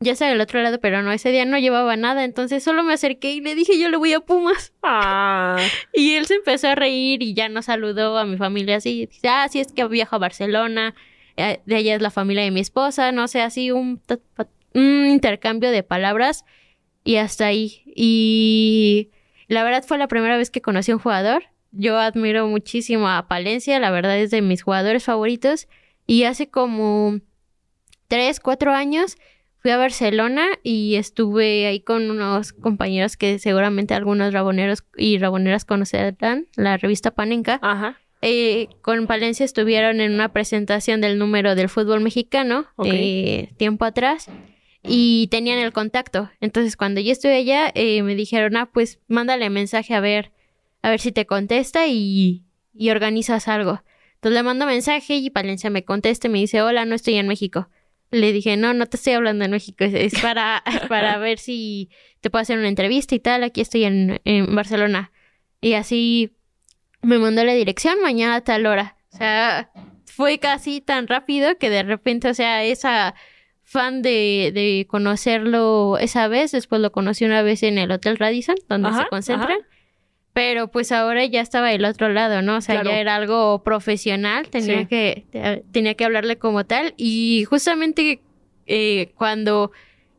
ya 0.00 0.12
estaba 0.12 0.30
del 0.30 0.40
otro 0.40 0.60
lado, 0.62 0.78
pero 0.80 1.02
no, 1.02 1.10
ese 1.12 1.30
día 1.30 1.44
no 1.44 1.58
llevaba 1.58 1.96
nada, 1.96 2.24
entonces 2.24 2.62
solo 2.62 2.82
me 2.84 2.92
acerqué 2.92 3.32
y 3.32 3.40
le 3.40 3.54
dije, 3.54 3.78
yo 3.78 3.88
le 3.88 3.96
voy 3.96 4.12
a 4.12 4.20
Pumas. 4.20 4.72
Ah, 4.82 5.58
Y 5.92 6.14
él 6.14 6.26
se 6.26 6.34
empezó 6.34 6.68
a 6.68 6.74
reír 6.76 7.22
y 7.22 7.34
ya 7.34 7.48
nos 7.48 7.64
saludó 7.64 8.16
a 8.18 8.24
mi 8.24 8.36
familia 8.36 8.76
así, 8.76 9.06
dice, 9.06 9.28
ah, 9.28 9.48
sí, 9.50 9.58
es 9.58 9.72
que 9.72 9.84
viajo 9.88 10.16
a 10.16 10.20
Barcelona, 10.20 10.94
eh, 11.36 11.60
de 11.66 11.76
allá 11.76 11.96
es 11.96 12.02
la 12.02 12.10
familia 12.10 12.44
de 12.44 12.50
mi 12.50 12.60
esposa, 12.60 13.10
no 13.10 13.26
sé, 13.26 13.40
así 13.42 13.72
un, 13.72 14.00
un 14.74 15.06
intercambio 15.06 15.70
de 15.70 15.82
palabras 15.82 16.44
y 17.04 17.16
hasta 17.16 17.46
ahí. 17.46 17.82
Y 17.86 19.10
la 19.48 19.64
verdad 19.64 19.84
fue 19.86 19.98
la 19.98 20.08
primera 20.08 20.36
vez 20.36 20.50
que 20.50 20.60
conocí 20.60 20.92
a 20.92 20.96
un 20.96 21.02
jugador. 21.02 21.44
Yo 21.72 21.98
admiro 21.98 22.46
muchísimo 22.46 23.08
a 23.08 23.26
Palencia, 23.28 23.80
la 23.80 23.90
verdad 23.90 24.18
es 24.18 24.30
de 24.30 24.42
mis 24.42 24.62
jugadores 24.62 25.04
favoritos. 25.04 25.68
Y 26.06 26.24
hace 26.24 26.48
como 26.48 27.20
tres, 28.08 28.40
cuatro 28.40 28.72
años 28.72 29.16
fui 29.66 29.72
a 29.72 29.78
Barcelona 29.78 30.46
y 30.62 30.94
estuve 30.94 31.66
ahí 31.66 31.80
con 31.80 32.08
unos 32.08 32.52
compañeros 32.52 33.16
que 33.16 33.40
seguramente 33.40 33.94
algunos 33.94 34.32
raboneros 34.32 34.84
y 34.96 35.18
raboneras 35.18 35.64
conocerán, 35.64 36.46
la 36.54 36.76
revista 36.76 37.10
Panenka. 37.10 37.58
ajá. 37.60 37.98
Eh, 38.22 38.68
con 38.80 39.08
Palencia 39.08 39.44
estuvieron 39.44 40.00
en 40.00 40.12
una 40.14 40.32
presentación 40.32 41.00
del 41.00 41.18
número 41.18 41.56
del 41.56 41.68
fútbol 41.68 42.00
mexicano 42.00 42.66
eh, 42.84 43.50
tiempo 43.56 43.84
atrás 43.84 44.28
y 44.84 45.26
tenían 45.32 45.58
el 45.58 45.72
contacto. 45.72 46.30
Entonces 46.40 46.76
cuando 46.76 47.00
yo 47.00 47.10
estuve 47.10 47.34
allá 47.34 47.72
eh, 47.74 48.04
me 48.04 48.14
dijeron, 48.14 48.56
ah, 48.56 48.70
pues 48.72 49.00
mándale 49.08 49.50
mensaje 49.50 49.94
a 49.94 50.00
ver, 50.00 50.30
a 50.82 50.90
ver 50.90 51.00
si 51.00 51.10
te 51.10 51.26
contesta 51.26 51.88
y, 51.88 52.44
y 52.72 52.90
organizas 52.90 53.48
algo. 53.48 53.82
Entonces 54.14 54.36
le 54.36 54.42
mando 54.44 54.64
mensaje 54.64 55.16
y 55.16 55.28
Palencia 55.30 55.70
me 55.70 55.84
contesta 55.84 56.28
y 56.28 56.30
me 56.30 56.38
dice, 56.38 56.62
hola, 56.62 56.84
no 56.84 56.94
estoy 56.94 57.14
en 57.14 57.26
México. 57.26 57.68
Le 58.10 58.32
dije, 58.32 58.56
no, 58.56 58.72
no 58.72 58.86
te 58.86 58.96
estoy 58.96 59.14
hablando 59.14 59.44
en 59.44 59.50
México, 59.50 59.84
es, 59.84 59.94
es 59.94 60.20
para, 60.20 60.62
para 60.88 61.18
ver 61.18 61.38
si 61.38 61.90
te 62.20 62.30
puedo 62.30 62.42
hacer 62.42 62.58
una 62.58 62.68
entrevista 62.68 63.14
y 63.14 63.20
tal, 63.20 63.42
aquí 63.44 63.60
estoy 63.60 63.84
en, 63.84 64.20
en 64.24 64.54
Barcelona. 64.54 65.12
Y 65.60 65.74
así 65.74 66.36
me 67.02 67.18
mandó 67.18 67.44
la 67.44 67.54
dirección 67.54 68.00
mañana 68.02 68.36
a 68.36 68.40
tal 68.42 68.66
hora. 68.66 68.96
O 69.12 69.16
sea, 69.16 69.70
fue 70.04 70.38
casi 70.38 70.80
tan 70.80 71.08
rápido 71.08 71.56
que 71.58 71.70
de 71.70 71.82
repente, 71.82 72.28
o 72.28 72.34
sea, 72.34 72.64
esa 72.64 73.14
fan 73.62 74.02
de, 74.02 74.52
de 74.54 74.86
conocerlo 74.88 75.98
esa 75.98 76.28
vez, 76.28 76.52
después 76.52 76.80
lo 76.80 76.92
conocí 76.92 77.24
una 77.24 77.42
vez 77.42 77.62
en 77.62 77.78
el 77.78 77.90
Hotel 77.90 78.16
Radisson, 78.16 78.56
donde 78.68 78.88
Ajá, 78.88 79.04
se 79.04 79.08
concentran. 79.08 79.58
ajá. 79.58 79.75
Pero 80.36 80.68
pues 80.68 80.92
ahora 80.92 81.24
ya 81.24 81.40
estaba 81.40 81.70
del 81.70 81.86
otro 81.86 82.10
lado, 82.10 82.42
¿no? 82.42 82.56
O 82.58 82.60
sea, 82.60 82.74
Claro. 82.74 82.90
ya 82.90 82.98
era 83.00 83.14
algo 83.16 83.62
profesional, 83.64 84.50
tenía 84.50 84.80
Sí. 84.80 84.86
que 84.86 85.24
te- 85.30 85.64
tenía 85.72 85.94
que 85.94 86.04
hablarle 86.04 86.36
como 86.36 86.66
tal 86.66 86.92
y 86.98 87.44
justamente 87.48 88.20
eh, 88.66 89.12
cuando 89.16 89.72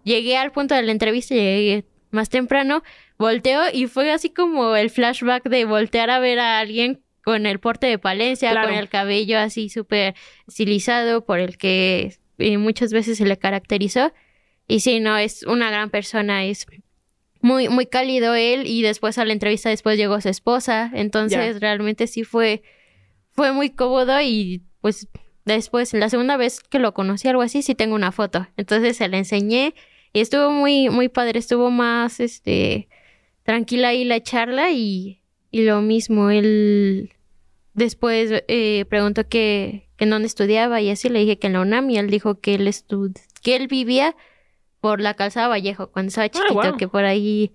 llegué 0.03 0.35
al 0.35 0.51
punto 0.51 0.73
de 0.73 0.81
la 0.81 0.91
entrevista, 0.91 1.35
llegué 1.35 1.85
más 2.09 2.29
temprano, 2.29 2.81
volteo 3.19 3.61
y 3.71 3.85
fue 3.85 4.09
así 4.11 4.31
como 4.31 4.75
el 4.75 4.89
flashback 4.89 5.43
de 5.49 5.65
voltear 5.65 6.09
a 6.09 6.17
ver 6.17 6.39
a 6.39 6.57
alguien 6.57 7.03
con 7.23 7.45
el 7.45 7.59
porte 7.59 7.85
de 7.85 7.99
Palencia, 7.99 8.49
Claro. 8.49 8.69
con 8.69 8.75
el 8.77 8.89
cabello 8.89 9.37
así 9.37 9.69
súper 9.69 10.15
estilizado 10.47 11.25
por 11.25 11.39
el 11.39 11.57
que 11.59 12.15
eh, 12.39 12.57
muchas 12.57 12.91
veces 12.91 13.19
se 13.19 13.25
le 13.25 13.37
caracterizó. 13.37 14.11
Y 14.67 14.79
sí, 14.79 14.99
no, 14.99 15.15
es 15.17 15.43
una 15.43 15.69
gran 15.69 15.91
persona, 15.91 16.43
es 16.45 16.65
muy, 17.41 17.69
muy 17.69 17.85
cálido 17.85 18.35
él 18.35 18.67
y 18.67 18.81
después 18.81 19.17
a 19.17 19.25
la 19.25 19.33
entrevista 19.33 19.69
después 19.69 19.97
llegó 19.97 20.19
su 20.21 20.29
esposa, 20.29 20.91
entonces 20.93 21.59
realmente 21.59 22.07
sí 22.07 22.23
fue, 22.23 22.63
fue 23.31 23.51
muy 23.51 23.69
cómodo 23.69 24.19
y 24.21 24.63
pues 24.81 25.07
después, 25.45 25.93
la 25.93 26.09
segunda 26.09 26.37
vez 26.37 26.59
que 26.59 26.79
lo 26.79 26.93
conocí, 26.93 27.27
algo 27.27 27.41
así, 27.41 27.61
sí 27.61 27.75
tengo 27.75 27.95
una 27.95 28.11
foto, 28.11 28.47
entonces 28.57 28.97
se 28.97 29.07
la 29.07 29.17
enseñé 29.17 29.73
y 30.13 30.19
estuvo 30.19 30.51
muy, 30.51 30.89
muy 30.89 31.09
padre, 31.09 31.39
estuvo 31.39 31.71
más, 31.71 32.19
este, 32.19 32.89
tranquila 33.43 33.89
ahí 33.89 34.03
la 34.03 34.21
charla 34.21 34.71
y, 34.71 35.21
y 35.51 35.63
lo 35.63 35.81
mismo, 35.81 36.29
él 36.29 37.13
después 37.73 38.43
eh, 38.47 38.85
preguntó 38.89 39.27
que, 39.27 39.87
que 39.97 40.03
en 40.05 40.09
dónde 40.09 40.27
estudiaba 40.27 40.81
y 40.81 40.89
así 40.89 41.09
le 41.09 41.19
dije 41.19 41.39
que 41.39 41.47
en 41.47 41.53
la 41.53 41.61
UNAM 41.61 41.89
y 41.89 41.97
él 41.97 42.09
dijo 42.09 42.39
que 42.39 42.55
él 42.55 42.67
estud 42.67 43.11
que 43.41 43.55
él 43.55 43.67
vivía 43.67 44.15
por 44.81 45.01
la 45.01 45.13
calzada 45.15 45.47
Vallejo 45.47 45.91
cuando 45.91 46.09
estaba 46.09 46.29
chiquito, 46.29 46.53
guau. 46.53 46.77
que 46.77 46.87
por 46.87 47.03
ahí 47.05 47.51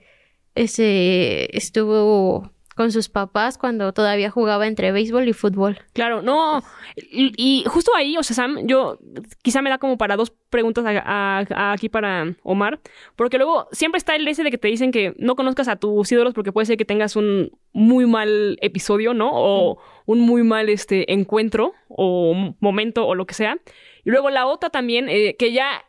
ese 0.55 1.49
estuvo 1.57 2.51
con 2.75 2.91
sus 2.91 3.11
papás 3.11 3.59
cuando 3.59 3.93
todavía 3.93 4.31
jugaba 4.31 4.67
entre 4.67 4.93
béisbol 4.93 5.29
y 5.29 5.35
fútbol. 5.35 5.79
Claro, 5.93 6.23
no. 6.23 6.63
Y, 6.97 7.33
y 7.37 7.65
justo 7.69 7.93
ahí, 7.95 8.17
o 8.17 8.23
sea, 8.23 8.35
Sam, 8.35 8.67
yo 8.67 8.99
quizá 9.43 9.61
me 9.61 9.69
da 9.69 9.77
como 9.77 9.99
para 9.99 10.17
dos 10.17 10.33
preguntas 10.49 10.83
a- 10.87 11.03
a- 11.05 11.45
a- 11.55 11.73
aquí 11.73 11.91
para 11.91 12.35
Omar, 12.43 12.81
porque 13.15 13.37
luego 13.37 13.69
siempre 13.73 13.99
está 13.99 14.17
el 14.17 14.27
ese 14.27 14.43
de 14.43 14.51
que 14.51 14.57
te 14.57 14.69
dicen 14.69 14.91
que 14.91 15.15
no 15.19 15.37
conozcas 15.37 15.69
a 15.69 15.77
tus 15.77 16.11
ídolos 16.11 16.33
porque 16.33 16.51
puede 16.51 16.65
ser 16.65 16.79
que 16.79 16.87
tengas 16.87 17.15
un 17.15 17.51
muy 17.75 18.07
mal 18.07 18.57
episodio, 18.63 19.13
¿no? 19.13 19.31
O 19.35 19.79
un 20.07 20.21
muy 20.21 20.43
mal 20.43 20.71
este 20.71 21.13
encuentro 21.13 21.75
o 21.89 22.55
momento 22.59 23.07
o 23.07 23.15
lo 23.15 23.27
que 23.27 23.35
sea. 23.35 23.59
Y 24.03 24.11
luego 24.11 24.31
la 24.31 24.47
otra 24.47 24.71
también, 24.71 25.11
eh, 25.11 25.37
que 25.39 25.53
ya 25.53 25.85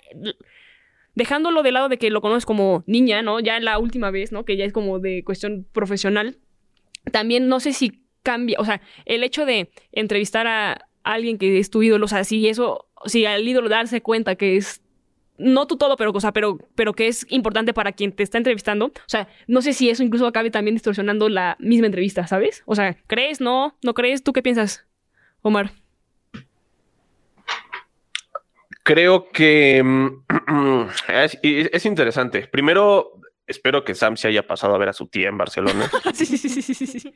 dejándolo 1.16 1.64
de 1.64 1.72
lado 1.72 1.90
de 1.90 1.98
que 1.98 2.10
lo 2.10 2.22
conoces 2.22 2.46
como 2.46 2.84
niña, 2.88 3.22
¿no? 3.22 3.40
Ya 3.40 3.60
la 3.60 3.78
última 3.80 4.12
vez, 4.12 4.32
¿no? 4.32 4.46
Que 4.46 4.58
ya 4.58 4.66
es 4.66 4.74
como 4.74 5.00
de 5.00 5.24
cuestión 5.24 5.68
profesional. 5.72 6.38
También 7.12 7.48
no 7.48 7.60
sé 7.60 7.74
si 7.74 8.04
cambia, 8.24 8.58
o 8.60 8.66
sea, 8.66 8.82
el 9.06 9.24
hecho 9.24 9.46
de 9.46 9.70
entrevistar 9.92 10.48
a 10.48 10.88
alguien 11.04 11.38
que 11.38 11.60
es 11.60 11.70
tu 11.70 11.84
ídolo, 11.84 12.06
o 12.06 12.08
sea, 12.08 12.24
si 12.24 12.48
eso, 12.48 12.88
si 13.06 13.26
al 13.26 13.48
ídolo 13.48 13.68
darse 13.68 14.02
cuenta 14.02 14.36
que 14.36 14.56
es 14.56 14.82
no 15.38 15.68
tu 15.68 15.78
todo, 15.78 15.98
pero, 15.98 16.12
o 16.12 16.34
pero, 16.34 16.58
pero 16.76 16.94
que 16.94 17.08
es 17.08 17.26
importante 17.30 17.74
para 17.74 17.92
quien 17.92 18.12
te 18.12 18.24
está 18.24 18.38
entrevistando. 18.38 18.88
O 18.88 18.92
sea, 19.08 19.28
no 19.48 19.62
sé 19.62 19.74
si 19.74 19.90
eso 19.90 20.04
incluso 20.04 20.28
acabe 20.28 20.52
también 20.52 20.76
distorsionando 20.76 21.28
la 21.28 21.58
misma 21.60 21.88
entrevista, 21.88 22.28
¿sabes? 22.28 22.64
O 22.66 22.76
sea, 22.76 22.96
¿crees? 23.08 23.42
¿No? 23.42 23.76
¿No 23.84 23.94
crees? 23.94 24.24
¿Tú 24.24 24.32
qué 24.32 24.42
piensas, 24.42 24.86
Omar? 25.42 25.72
Creo 28.84 29.30
que 29.30 29.82
mm, 29.84 30.24
es, 31.08 31.40
es 31.42 31.86
interesante. 31.86 32.48
Primero, 32.48 33.14
espero 33.48 33.84
que 33.84 33.96
Sam 33.96 34.18
se 34.18 34.28
haya 34.28 34.46
pasado 34.46 34.76
a 34.76 34.78
ver 34.78 34.90
a 34.90 34.94
su 34.94 35.08
tía 35.08 35.30
en 35.30 35.38
Barcelona. 35.38 35.90
sí, 36.14 36.26
sí, 36.26 36.38
sí, 36.38 36.62
sí, 36.62 36.86
sí. 36.88 37.16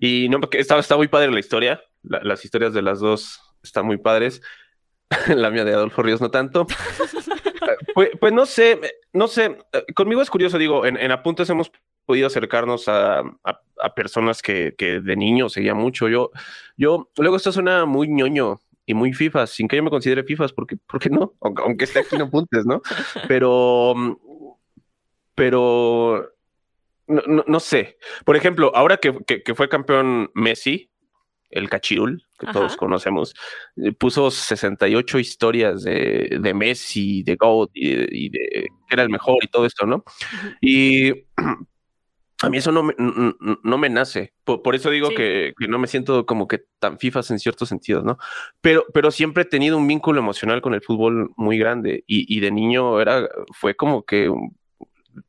Y 0.00 0.28
no, 0.28 0.40
porque 0.40 0.58
está, 0.58 0.78
está 0.78 0.96
muy 0.96 1.08
padre 1.08 1.30
la 1.30 1.40
historia. 1.40 1.82
La- 2.02 2.22
las 2.22 2.44
historias 2.44 2.72
de 2.72 2.82
las 2.82 3.00
dos 3.00 3.40
están 3.62 3.86
muy 3.86 3.98
padres. 3.98 4.40
la 5.28 5.50
mía 5.50 5.64
de 5.64 5.72
Adolfo 5.74 6.02
Ríos 6.02 6.20
no 6.20 6.30
tanto. 6.30 6.66
Pues, 7.94 8.10
pues 8.20 8.32
no 8.32 8.44
sé, 8.46 8.78
no 9.14 9.26
sé. 9.26 9.56
Conmigo 9.94 10.20
es 10.20 10.28
curioso, 10.30 10.58
digo, 10.58 10.84
en, 10.84 10.96
en 10.98 11.10
Apuntes 11.12 11.48
hemos 11.48 11.72
podido 12.04 12.26
acercarnos 12.26 12.88
a, 12.88 13.20
a- 13.20 13.60
a 13.80 13.94
personas 13.94 14.42
que, 14.42 14.74
que 14.76 15.00
de 15.00 15.16
niño 15.16 15.48
seguía 15.48 15.74
mucho. 15.74 16.08
Yo, 16.08 16.30
yo, 16.76 17.10
luego 17.16 17.36
esto 17.36 17.52
suena 17.52 17.86
muy 17.86 18.08
ñoño 18.08 18.60
y 18.86 18.94
muy 18.94 19.12
FIFAs, 19.12 19.50
sin 19.50 19.66
que 19.68 19.76
yo 19.76 19.82
me 19.82 19.90
considere 19.90 20.22
FIFAs, 20.24 20.52
porque, 20.52 20.76
¿por 20.88 21.00
qué 21.00 21.10
no? 21.10 21.34
Aunque, 21.40 21.84
esté 21.84 21.98
aquí 21.98 22.14
en 22.16 22.22
apuntes, 22.22 22.64
¿no? 22.64 22.80
Pero, 23.28 23.94
mm, 23.96 24.16
pero, 25.34 26.32
no, 27.08 27.22
no- 27.26 27.44
no 27.46 27.60
sé. 27.60 27.98
Por 28.24 28.36
ejemplo, 28.36 28.72
ahora 28.74 28.96
que, 28.96 29.16
que- 29.26 29.42
que 29.42 29.54
fue 29.54 29.68
campeón 29.68 30.30
Messi, 30.34 30.90
el 31.50 31.68
cachirul, 31.70 32.24
que 32.38 32.46
todos 32.48 32.76
conocemos, 32.76 33.34
eh, 33.76 33.92
puso 33.92 34.30
68 34.30 35.18
historias 35.18 35.82
de, 35.84 36.38
de 36.40 36.54
Messi, 36.54 37.22
de 37.22 37.36
GOAT 37.36 37.70
y 37.74 38.26
y 38.26 38.28
de 38.30 38.38
que 38.88 38.94
era 38.94 39.02
el 39.04 39.10
mejor 39.10 39.38
y 39.42 39.46
todo 39.48 39.64
esto, 39.64 39.86
¿no? 39.86 40.04
Y 40.60 41.12
a 42.42 42.50
mí 42.50 42.58
eso 42.58 42.70
no 42.70 42.82
me, 42.82 42.94
no 42.98 43.78
me 43.78 43.88
nace. 43.88 44.34
Por, 44.44 44.62
por 44.62 44.74
eso 44.74 44.90
digo 44.90 45.08
Sí. 45.08 45.14
que, 45.16 45.54
que 45.58 45.68
no 45.68 45.78
me 45.78 45.86
siento 45.86 46.26
como 46.26 46.46
que 46.46 46.64
tan 46.78 46.98
fifas 46.98 47.30
en 47.30 47.38
ciertos 47.38 47.68
sentidos, 47.70 48.04
¿no? 48.04 48.18
Pero, 48.60 48.84
pero 48.92 49.10
siempre 49.10 49.44
he 49.44 49.46
tenido 49.46 49.78
un 49.78 49.86
vínculo 49.88 50.20
emocional 50.20 50.60
con 50.60 50.74
el 50.74 50.82
fútbol 50.82 51.30
muy 51.36 51.58
grande 51.58 52.04
y, 52.06 52.26
y 52.34 52.40
de 52.40 52.50
niño 52.50 53.00
era, 53.00 53.28
fue 53.52 53.74
como 53.74 54.04
que 54.04 54.30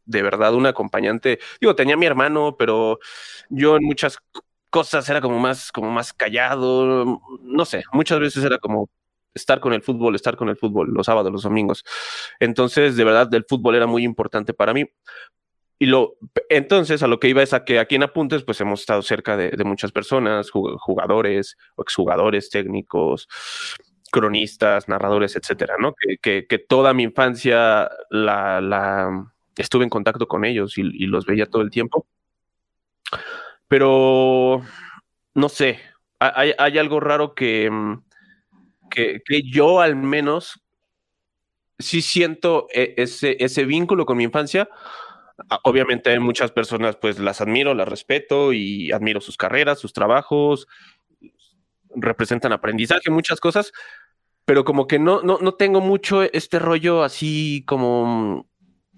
de 0.06 0.22
verdad 0.22 0.54
un 0.54 0.66
acompañante. 0.66 1.40
Digo, 1.62 1.76
tenía 1.76 1.96
a 1.96 1.98
mi 1.98 2.06
hermano, 2.06 2.56
pero 2.58 3.00
yo 3.50 3.78
en 3.78 3.84
muchas 3.86 4.18
cosas 4.70 5.08
era 5.10 5.22
como 5.22 5.40
más, 5.40 5.72
como 5.72 5.92
más 5.92 6.14
callado. 6.14 7.22
No 7.42 7.66
sé, 7.66 7.84
muchas 7.94 8.20
veces 8.20 8.44
era 8.44 8.58
como 8.60 8.90
estar 9.34 9.60
con 9.60 9.72
el 9.74 9.82
fútbol, 9.84 10.16
estar 10.16 10.36
con 10.36 10.50
el 10.50 10.58
fútbol 10.58 10.90
los 10.94 11.06
sábados, 11.06 11.32
los 11.32 11.44
domingos. 11.44 11.86
Entonces, 12.40 12.96
de 12.98 13.04
verdad, 13.04 13.34
el 13.34 13.46
fútbol 13.48 13.76
era 13.76 13.86
muy 13.88 14.04
importante 14.04 14.54
para 14.54 14.74
mí. 14.74 14.86
Y 15.80 15.86
lo, 15.86 16.16
entonces 16.50 17.04
a 17.04 17.08
lo 17.08 17.20
que 17.20 17.30
iba 17.30 17.44
es 17.44 17.54
a 17.54 17.64
que 17.64 17.80
aquí 17.80 17.96
en 17.96 18.04
Apuntes, 18.04 18.44
pues 18.44 18.60
hemos 18.62 18.80
estado 18.80 19.02
cerca 19.04 19.38
de, 19.38 19.52
muchas 19.64 19.92
personas, 19.92 20.52
jug- 20.52 20.78
jugadores, 20.80 21.56
exjugadores, 21.78 22.50
técnicos, 22.50 23.28
cronistas, 24.12 24.88
narradores, 24.90 25.36
etcétera, 25.36 25.76
¿no? 25.80 25.94
Que, 26.22 26.46
que, 26.48 26.58
toda 26.60 26.94
mi 26.94 27.04
infancia 27.04 27.90
la, 28.10 28.60
la 28.60 29.32
estuve 29.56 29.84
en 29.84 29.90
contacto 29.90 30.28
con 30.28 30.46
ellos 30.46 30.78
y, 30.78 30.84
los 31.06 31.26
veía 31.26 31.46
todo 31.46 31.62
el 31.62 31.70
tiempo. 31.70 32.08
Pero 33.68 34.62
no 35.36 35.50
sé, 35.50 35.80
ha- 36.20 36.40
hay, 36.40 36.54
hay 36.58 36.78
algo 36.78 37.00
raro 37.00 37.36
que, 37.36 37.70
mm, 37.70 38.04
que, 38.90 39.22
que 39.26 39.42
yo 39.44 39.82
al 39.82 39.96
menos 39.96 40.64
sí 41.80 42.02
siento 42.02 42.68
e- 42.74 42.96
ese, 42.98 43.38
ese 43.40 43.66
vínculo 43.66 44.06
con 44.06 44.18
mi 44.18 44.24
infancia. 44.24 44.70
Obviamente 45.64 46.20
muchas 46.20 46.52
personas, 46.52 46.96
pues 46.96 47.20
las 47.20 47.42
admiro, 47.42 47.74
las 47.74 47.88
respeto 47.88 48.54
y 48.54 48.92
admiro 48.92 49.22
sus 49.22 49.38
carreras, 49.38 49.80
sus 49.80 49.94
trabajos, 49.94 50.68
representan 51.96 52.54
aprendizaje, 52.54 53.10
muchas 53.10 53.40
cosas, 53.40 53.72
pero 54.46 54.64
como 54.64 54.88
que 54.88 55.00
no, 55.00 55.22
no, 55.22 55.40
no 55.42 55.54
tengo 55.54 55.82
mucho 55.82 56.24
este 56.24 56.60
rollo 56.60 57.04
así 57.04 57.64
como 57.68 58.48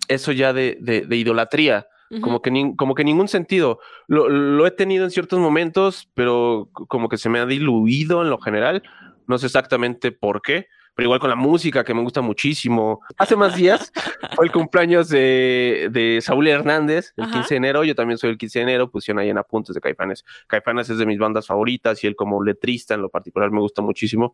eso 0.07 0.31
ya 0.31 0.53
de, 0.53 0.77
de, 0.79 1.01
de 1.01 1.15
idolatría, 1.15 1.87
como, 2.21 2.41
que 2.41 2.73
como 2.75 2.95
que 2.95 3.03
ningún 3.03 3.27
sentido. 3.27 3.79
Lo, 4.07 4.29
lo 4.29 4.65
he 4.65 4.71
tenido 4.71 5.05
en 5.05 5.11
ciertos 5.11 5.39
momentos, 5.39 6.09
pero 6.15 6.69
como 6.71 7.07
que 7.07 7.17
se 7.17 7.29
me 7.29 7.39
ha 7.39 7.45
diluido 7.45 8.23
en 8.23 8.31
lo 8.31 8.39
general, 8.39 8.81
no 9.27 9.37
sé 9.37 9.45
exactamente 9.45 10.11
por 10.11 10.41
qué. 10.41 10.67
Pero 10.95 11.07
igual 11.07 11.19
con 11.19 11.29
la 11.29 11.35
música, 11.35 11.83
que 11.83 11.93
me 11.93 12.01
gusta 12.01 12.21
muchísimo. 12.21 13.01
Hace 13.17 13.35
más 13.35 13.55
días 13.55 13.91
fue 14.35 14.45
el 14.45 14.51
cumpleaños 14.51 15.09
de, 15.09 15.89
de 15.91 16.19
Saúl 16.21 16.47
Hernández, 16.47 17.13
el 17.17 17.25
Ajá. 17.25 17.33
15 17.33 17.53
de 17.53 17.57
enero. 17.57 17.83
Yo 17.83 17.95
también 17.95 18.17
soy 18.17 18.31
el 18.31 18.37
15 18.37 18.59
de 18.59 18.63
enero, 18.63 18.91
pusieron 18.91 19.19
ahí 19.19 19.29
en 19.29 19.37
apuntes 19.37 19.73
de 19.73 19.81
Caifanes. 19.81 20.25
Caifanes 20.47 20.89
es 20.89 20.97
de 20.97 21.05
mis 21.05 21.17
bandas 21.17 21.47
favoritas 21.47 22.03
y 22.03 22.07
él 22.07 22.15
como 22.15 22.43
letrista 22.43 22.93
en 22.93 23.01
lo 23.01 23.09
particular 23.09 23.51
me 23.51 23.59
gusta 23.59 23.81
muchísimo. 23.81 24.33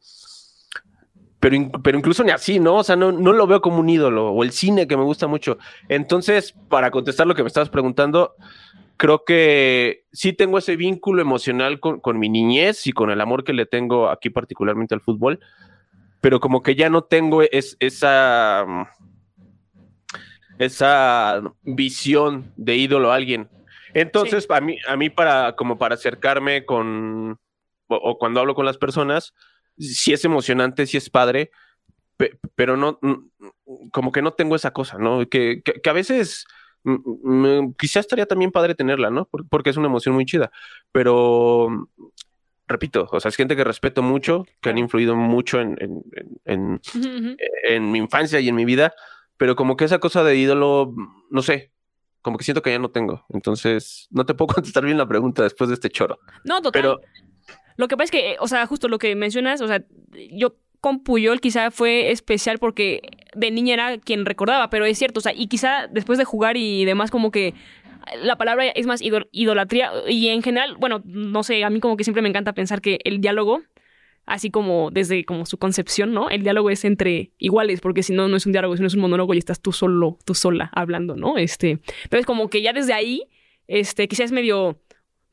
Pero, 1.40 1.70
pero 1.84 1.98
incluso 1.98 2.24
ni 2.24 2.32
así, 2.32 2.60
¿no? 2.60 2.78
O 2.78 2.84
sea, 2.84 2.96
no, 2.96 3.12
no 3.12 3.32
lo 3.32 3.46
veo 3.46 3.62
como 3.62 3.80
un 3.80 3.90
ídolo 3.90 4.32
o 4.32 4.44
el 4.44 4.52
cine 4.52 4.88
que 4.88 4.98
me 4.98 5.04
gusta 5.04 5.28
mucho. 5.28 5.60
Entonces, 5.90 6.56
para 6.70 6.90
contestar 6.90 7.28
lo 7.28 7.36
que 7.36 7.44
me 7.44 7.48
estabas 7.48 7.70
preguntando, 7.70 8.34
creo 8.98 9.24
que 9.26 10.06
sí 10.12 10.34
tengo 10.34 10.58
ese 10.58 10.76
vínculo 10.76 11.22
emocional 11.22 11.80
con, 11.80 12.00
con 12.00 12.18
mi 12.18 12.30
niñez 12.30 12.88
y 12.88 12.94
con 12.94 13.12
el 13.12 13.22
amor 13.22 13.44
que 13.44 13.54
le 13.54 13.66
tengo 13.66 14.10
aquí 14.10 14.30
particularmente 14.30 14.96
al 14.96 15.02
fútbol, 15.02 15.40
pero 16.26 16.40
como 16.40 16.64
que 16.64 16.74
ya 16.74 16.90
no 16.90 17.04
tengo 17.04 17.44
es, 17.44 17.78
esa, 17.80 18.66
mm, 18.68 18.86
esa 20.58 21.40
visión 21.62 22.52
de 22.56 22.76
ídolo 22.78 23.12
a 23.12 23.16
alguien. 23.16 23.48
Entonces, 23.94 24.48
a, 24.50 24.60
mí, 24.60 24.80
a 24.88 24.98
mí 24.98 25.12
para, 25.12 25.56
como 25.56 25.78
para 25.78 25.94
acercarme 25.94 26.66
con, 26.66 27.40
o, 27.88 27.96
o 27.96 28.18
cuando 28.18 28.40
hablo 28.40 28.56
con 28.56 28.66
las 28.66 28.80
personas, 28.80 29.36
sí 29.78 30.14
es 30.14 30.26
emocionante, 30.26 30.88
sí 30.88 30.98
es 30.98 31.12
padre, 31.12 31.52
pe- 32.18 32.40
pero 32.56 32.76
no, 32.76 32.98
mm, 33.04 33.90
como 33.92 34.12
que 34.12 34.24
no 34.24 34.34
tengo 34.34 34.56
esa 34.56 34.72
cosa, 34.74 34.98
¿no? 34.98 35.20
Que, 35.30 35.62
que, 35.64 35.74
que 35.80 35.90
a 35.92 35.94
veces 35.94 36.46
mm, 36.86 37.74
quizás 37.78 37.98
estaría 38.02 38.26
también 38.26 38.52
padre 38.52 38.74
tenerla, 38.74 39.12
¿no? 39.12 39.26
Por- 39.26 39.48
Porque 39.48 39.70
es 39.70 39.78
una 39.78 39.90
emoción 39.90 40.16
muy 40.16 40.26
chida, 40.26 40.50
pero 40.92 41.88
repito, 42.68 43.08
o 43.12 43.20
sea, 43.20 43.30
es 43.30 43.36
gente 43.36 43.56
que 43.56 43.64
respeto 43.64 44.02
mucho, 44.02 44.46
que 44.62 44.70
han 44.70 44.78
influido 44.78 45.16
mucho 45.16 45.62
en, 45.62 45.78
en, 46.46 46.82
en- 47.70 47.92
mi 47.92 48.00
infancia 48.00 48.40
y 48.40 48.50
en 48.50 48.56
mi 48.56 48.66
vida, 48.66 48.94
pero 49.38 49.56
como 49.56 49.76
que 49.78 49.86
esa 49.86 50.00
cosa 50.00 50.24
de 50.24 50.36
ídolo, 50.38 50.94
no 51.30 51.42
sé, 51.42 51.72
como 52.22 52.38
que 52.38 52.44
siento 52.44 52.62
que 52.62 52.72
ya 52.72 52.80
no 52.80 52.90
tengo. 52.90 53.26
Entonces, 53.30 54.08
no 54.12 54.26
te 54.26 54.34
puedo 54.34 54.48
contestar 54.56 54.86
bien 54.86 54.98
la 54.98 55.08
pregunta 55.08 55.44
después 55.44 55.68
de 55.70 55.74
este 55.76 55.90
choro. 55.90 56.20
No, 56.44 56.62
total. 56.62 56.82
Pero 56.82 57.02
Lo 57.78 57.88
que 57.88 57.98
pasa 57.98 58.06
es 58.06 58.12
que, 58.12 58.36
o 58.40 58.48
sea, 58.48 58.66
justo 58.66 58.88
lo 58.88 58.98
que 58.98 59.16
mencionas, 59.16 59.62
o 59.62 59.68
sea, 59.68 59.84
yo 60.32 60.56
con 60.82 61.04
Puyol 61.04 61.42
quizá 61.42 61.72
fue 61.72 62.12
especial 62.12 62.60
porque 62.60 63.02
de 63.36 63.50
niña 63.52 63.74
era 63.74 63.98
quien 63.98 64.26
recordaba, 64.26 64.70
pero 64.70 64.86
es 64.86 64.98
cierto, 64.98 65.20
o 65.20 65.22
sea, 65.22 65.34
y 65.34 65.48
quizá 65.48 65.88
después 65.88 66.18
de 66.20 66.26
jugar 66.26 66.58
y 66.58 66.86
demás, 66.86 67.10
como 67.12 67.32
que 67.32 67.54
la 68.22 68.38
palabra 68.38 68.68
es 68.68 68.86
más 68.86 69.02
idol- 69.02 69.30
idolatría 69.32 69.92
y 70.08 70.30
en 70.30 70.42
general, 70.44 70.76
bueno, 70.78 71.02
no 71.06 71.44
sé, 71.44 71.64
a 71.64 71.70
mí 71.70 71.80
como 71.80 71.98
que 71.98 72.04
siempre 72.04 72.22
me 72.22 72.30
encanta 72.30 72.54
pensar 72.54 72.82
que 72.82 73.00
el 73.04 73.22
diálogo, 73.22 73.62
así 74.26 74.50
como 74.50 74.90
desde 74.92 75.24
como 75.26 75.46
su 75.46 75.58
concepción, 75.58 76.14
¿no? 76.14 76.30
El 76.30 76.44
diálogo 76.44 76.70
es 76.70 76.84
entre 76.86 77.32
iguales, 77.38 77.82
porque 77.82 78.04
si 78.04 78.14
no, 78.14 78.28
no 78.28 78.38
es 78.38 78.46
un 78.46 78.52
diálogo, 78.52 78.76
sino 78.76 78.88
es 78.88 78.96
un 78.96 79.02
monólogo 79.02 79.34
y 79.34 79.38
estás 79.38 79.62
tú 79.62 79.72
solo, 79.72 80.18
tú 80.26 80.34
sola 80.34 80.70
hablando, 80.74 81.16
¿no? 81.16 81.38
Este, 81.38 81.80
entonces 82.04 82.26
como 82.26 82.50
que 82.50 82.62
ya 82.62 82.74
desde 82.74 82.94
ahí, 82.94 83.24
este, 83.68 84.08
quizás 84.08 84.32
medio 84.32 84.82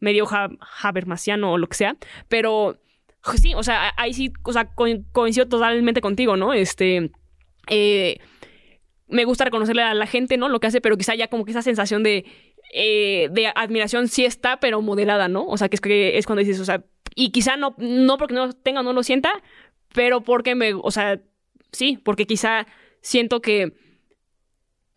medio 0.00 0.26
ha- 0.32 0.50
habermasiano 0.82 1.52
o 1.52 1.58
lo 1.58 1.68
que 1.68 1.76
sea, 1.76 1.96
pero 2.28 2.80
sí, 3.40 3.54
o 3.54 3.62
sea, 3.62 3.92
ahí 3.96 4.12
sí, 4.14 4.32
o 4.42 4.52
sea, 4.52 4.74
co- 4.74 4.86
coincido 5.12 5.46
totalmente 5.48 6.00
contigo, 6.00 6.36
¿no? 6.36 6.52
Este, 6.52 7.12
eh, 7.70 8.18
me 9.06 9.24
gusta 9.24 9.44
reconocerle 9.44 9.82
a 9.82 9.94
la 9.94 10.06
gente, 10.06 10.36
¿no? 10.38 10.48
Lo 10.48 10.58
que 10.58 10.66
hace, 10.66 10.80
pero 10.80 10.96
quizá 10.96 11.14
ya 11.14 11.28
como 11.28 11.44
que 11.44 11.50
esa 11.52 11.62
sensación 11.62 12.02
de, 12.02 12.24
eh, 12.72 13.28
de 13.30 13.52
admiración 13.54 14.08
sí 14.08 14.24
está, 14.24 14.58
pero 14.58 14.80
moderada, 14.80 15.28
¿no? 15.28 15.46
O 15.46 15.56
sea, 15.58 15.68
que 15.68 15.76
es, 15.76 15.80
que 15.80 16.18
es 16.18 16.26
cuando 16.26 16.40
dices, 16.40 16.58
o 16.58 16.64
sea, 16.64 16.84
y 17.14 17.30
quizá 17.30 17.56
no, 17.56 17.74
no 17.78 18.16
porque 18.16 18.34
no 18.34 18.52
tenga 18.54 18.80
o 18.80 18.82
no 18.82 18.94
lo 18.94 19.02
sienta, 19.02 19.30
pero 19.94 20.22
porque 20.22 20.54
me, 20.54 20.72
o 20.74 20.90
sea, 20.90 21.20
sí, 21.70 21.98
porque 22.02 22.26
quizá 22.26 22.66
siento 23.02 23.42
que 23.42 23.74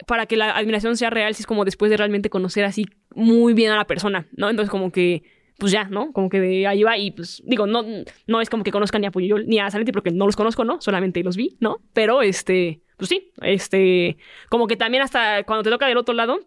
para 0.08 0.26
que 0.26 0.38
la 0.38 0.52
admiración 0.52 0.96
sea 0.98 1.10
real, 1.10 1.36
sí 1.36 1.42
es 1.42 1.48
como 1.48 1.66
después 1.66 1.90
de 1.90 1.98
realmente 1.98 2.30
conocer 2.30 2.64
así 2.64 2.86
muy 3.14 3.54
bien 3.54 3.72
a 3.72 3.76
la 3.76 3.86
persona, 3.86 4.28
¿no? 4.38 4.50
Entonces 4.50 4.70
como 4.70 4.92
que, 4.92 5.24
pues 5.58 5.72
ya, 5.72 5.86
¿no? 5.86 6.12
Como 6.14 6.30
que 6.30 6.68
ahí 6.68 6.84
va 6.84 6.98
y 6.98 7.12
pues 7.12 7.42
digo, 7.46 7.68
no, 7.68 7.84
no 8.28 8.42
es 8.42 8.50
como 8.50 8.64
que 8.64 8.72
conozcan 8.72 9.02
ni 9.02 9.08
a 9.08 9.12
Puyol 9.12 9.48
ni 9.48 9.60
a 9.60 9.70
Zanetti 9.70 9.92
porque 9.92 10.12
no 10.12 10.26
los 10.26 10.36
conozco, 10.36 10.64
¿no? 10.64 10.80
Solamente 10.82 11.24
los 11.24 11.36
vi, 11.36 11.58
¿no? 11.60 11.82
Pero 11.94 12.22
este, 12.22 12.82
pues 12.98 13.10
sí, 13.10 13.32
este, 13.42 14.18
como 14.50 14.68
que 14.68 14.78
también 14.78 15.04
hasta 15.04 15.44
cuando 15.44 15.64
te 15.64 15.70
toca 15.70 15.88
del 15.88 15.98
otro 15.98 16.14
lado, 16.14 16.40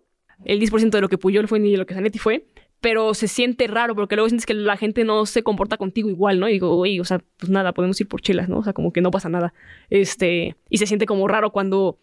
el 0.44 0.60
10% 0.60 0.90
de 0.90 1.00
lo 1.00 1.08
que 1.08 1.18
Puyol 1.18 1.48
fue 1.48 1.58
ni 1.58 1.70
de 1.72 1.78
lo 1.78 1.86
que 1.86 1.94
Zanetti 1.94 2.18
fue, 2.18 2.46
pero 2.80 3.14
se 3.14 3.28
siente 3.28 3.66
raro 3.66 3.94
porque 3.94 4.14
luego 4.14 4.28
sientes 4.28 4.46
que 4.46 4.54
la 4.54 4.76
gente 4.76 5.04
no 5.04 5.26
se 5.26 5.42
comporta 5.42 5.76
contigo 5.76 6.08
igual, 6.08 6.38
¿no? 6.38 6.48
Y 6.48 6.52
digo, 6.52 6.76
oye, 6.76 7.00
o 7.00 7.04
sea, 7.04 7.20
pues 7.38 7.50
nada, 7.50 7.72
podemos 7.72 8.00
ir 8.00 8.08
por 8.08 8.20
chelas, 8.20 8.48
¿no? 8.48 8.58
O 8.58 8.64
sea, 8.64 8.72
como 8.72 8.92
que 8.92 9.00
no 9.00 9.10
pasa 9.10 9.28
nada. 9.28 9.52
Este, 9.90 10.56
y 10.68 10.78
se 10.78 10.86
siente 10.86 11.06
como 11.06 11.26
raro 11.26 11.50
cuando 11.50 11.98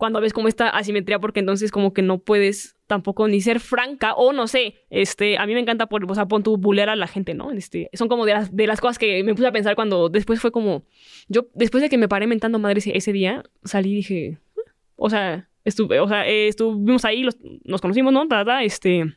cuando 0.00 0.22
ves 0.22 0.32
como 0.32 0.48
esta 0.48 0.70
asimetría 0.70 1.18
porque 1.18 1.40
entonces 1.40 1.70
como 1.70 1.92
que 1.92 2.00
no 2.00 2.20
puedes 2.20 2.74
tampoco 2.86 3.28
ni 3.28 3.42
ser 3.42 3.60
franca 3.60 4.14
o 4.14 4.32
no 4.32 4.48
sé, 4.48 4.76
este, 4.88 5.36
a 5.36 5.44
mí 5.44 5.52
me 5.52 5.60
encanta 5.60 5.88
por, 5.90 6.10
o 6.10 6.14
sea, 6.14 6.26
pon 6.26 6.42
tu 6.42 6.56
bulear 6.56 6.88
a 6.88 6.96
la 6.96 7.06
gente, 7.06 7.34
¿no? 7.34 7.52
Este, 7.52 7.90
son 7.92 8.08
como 8.08 8.24
de 8.24 8.32
las, 8.32 8.56
de 8.56 8.66
las 8.66 8.80
cosas 8.80 8.98
que 8.98 9.22
me 9.22 9.34
puse 9.34 9.46
a 9.46 9.52
pensar 9.52 9.74
cuando 9.74 10.08
después 10.08 10.40
fue 10.40 10.52
como, 10.52 10.84
yo, 11.28 11.48
después 11.52 11.82
de 11.82 11.90
que 11.90 11.98
me 11.98 12.08
paré 12.08 12.26
mentando 12.26 12.58
madre 12.58 12.78
ese, 12.78 12.96
ese 12.96 13.12
día, 13.12 13.44
salí 13.62 13.90
y 13.92 13.96
dije, 13.96 14.38
"Ah", 14.56 14.72
o 14.96 15.10
sea, 15.10 15.49
estuve, 15.64 16.00
o 16.00 16.08
sea, 16.08 16.26
eh, 16.26 16.48
estuvimos 16.48 17.04
ahí, 17.04 17.22
los- 17.22 17.38
nos 17.64 17.80
conocimos, 17.80 18.12
¿no? 18.12 18.26
Ta, 18.28 18.44
ta, 18.44 18.62
este, 18.62 19.14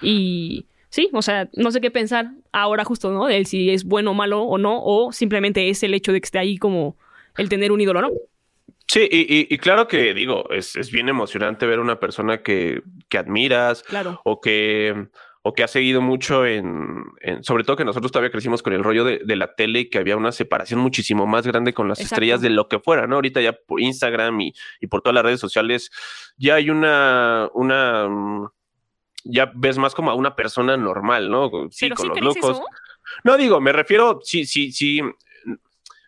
y 0.00 0.66
sí, 0.90 1.08
o 1.12 1.22
sea, 1.22 1.48
no 1.54 1.70
sé 1.70 1.80
qué 1.80 1.90
pensar 1.90 2.32
ahora 2.52 2.84
justo, 2.84 3.10
¿no? 3.10 3.26
De 3.26 3.44
si 3.44 3.70
es 3.70 3.84
bueno 3.84 4.12
o 4.12 4.14
malo 4.14 4.42
o 4.42 4.58
no, 4.58 4.80
o 4.82 5.12
simplemente 5.12 5.68
es 5.68 5.82
el 5.82 5.94
hecho 5.94 6.12
de 6.12 6.20
que 6.20 6.26
esté 6.26 6.38
ahí 6.38 6.56
como 6.58 6.96
el 7.36 7.48
tener 7.48 7.72
un 7.72 7.80
ídolo, 7.80 8.00
¿no? 8.02 8.10
Sí, 8.86 9.08
y, 9.10 9.52
y, 9.52 9.58
claro 9.58 9.88
que 9.88 10.12
digo, 10.12 10.48
es, 10.50 10.76
es, 10.76 10.90
bien 10.92 11.08
emocionante 11.08 11.66
ver 11.66 11.80
una 11.80 11.98
persona 11.98 12.42
que, 12.42 12.82
que 13.08 13.16
admiras 13.16 13.82
claro. 13.82 14.20
o 14.24 14.42
que 14.42 15.08
o 15.46 15.52
que 15.52 15.62
ha 15.62 15.68
seguido 15.68 16.00
mucho 16.00 16.46
en, 16.46 17.04
en, 17.20 17.44
sobre 17.44 17.64
todo 17.64 17.76
que 17.76 17.84
nosotros 17.84 18.10
todavía 18.10 18.30
crecimos 18.32 18.62
con 18.62 18.72
el 18.72 18.82
rollo 18.82 19.04
de, 19.04 19.20
de, 19.22 19.36
la 19.36 19.54
tele 19.54 19.80
y 19.80 19.90
que 19.90 19.98
había 19.98 20.16
una 20.16 20.32
separación 20.32 20.80
muchísimo 20.80 21.26
más 21.26 21.46
grande 21.46 21.74
con 21.74 21.86
las 21.86 21.98
Exacto. 22.00 22.14
estrellas 22.14 22.40
de 22.40 22.48
lo 22.48 22.66
que 22.66 22.78
fuera, 22.78 23.06
¿no? 23.06 23.16
Ahorita 23.16 23.42
ya 23.42 23.52
por 23.52 23.78
Instagram 23.78 24.40
y, 24.40 24.54
y, 24.80 24.86
por 24.86 25.02
todas 25.02 25.14
las 25.14 25.22
redes 25.22 25.40
sociales 25.40 25.90
ya 26.38 26.54
hay 26.54 26.70
una, 26.70 27.50
una, 27.52 28.08
ya 29.22 29.52
ves 29.54 29.76
más 29.76 29.94
como 29.94 30.10
a 30.10 30.14
una 30.14 30.34
persona 30.34 30.78
normal, 30.78 31.30
¿no? 31.30 31.50
¿Pero 31.50 31.68
Sí, 31.70 31.90
con 31.90 31.98
sí 31.98 32.08
los 32.22 32.36
locos. 32.36 32.56
eso? 32.56 32.66
No 33.22 33.36
digo, 33.36 33.60
me 33.60 33.74
refiero, 33.74 34.20
sí, 34.22 34.46
sí, 34.46 34.72
sí, 34.72 35.02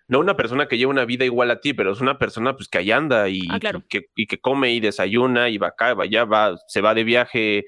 no 0.08 0.18
una 0.18 0.34
persona 0.34 0.66
que 0.66 0.78
lleva 0.78 0.92
una 0.92 1.04
vida 1.04 1.26
igual 1.26 1.50
a 1.50 1.60
ti, 1.60 1.74
pero 1.74 1.92
es 1.92 2.00
una 2.00 2.16
persona 2.16 2.56
pues 2.56 2.68
que 2.68 2.78
ahí 2.78 2.90
anda 2.90 3.28
y, 3.28 3.42
Ah, 3.50 3.58
claro. 3.60 3.82
que, 3.86 4.06
y 4.14 4.26
que 4.26 4.38
come 4.40 4.72
y 4.72 4.80
desayuna 4.80 5.50
y 5.50 5.58
va 5.58 5.68
acá, 5.68 5.92
va 5.92 6.04
allá, 6.04 6.24
va, 6.24 6.56
se 6.68 6.80
va 6.80 6.94
de 6.94 7.04
viaje 7.04 7.66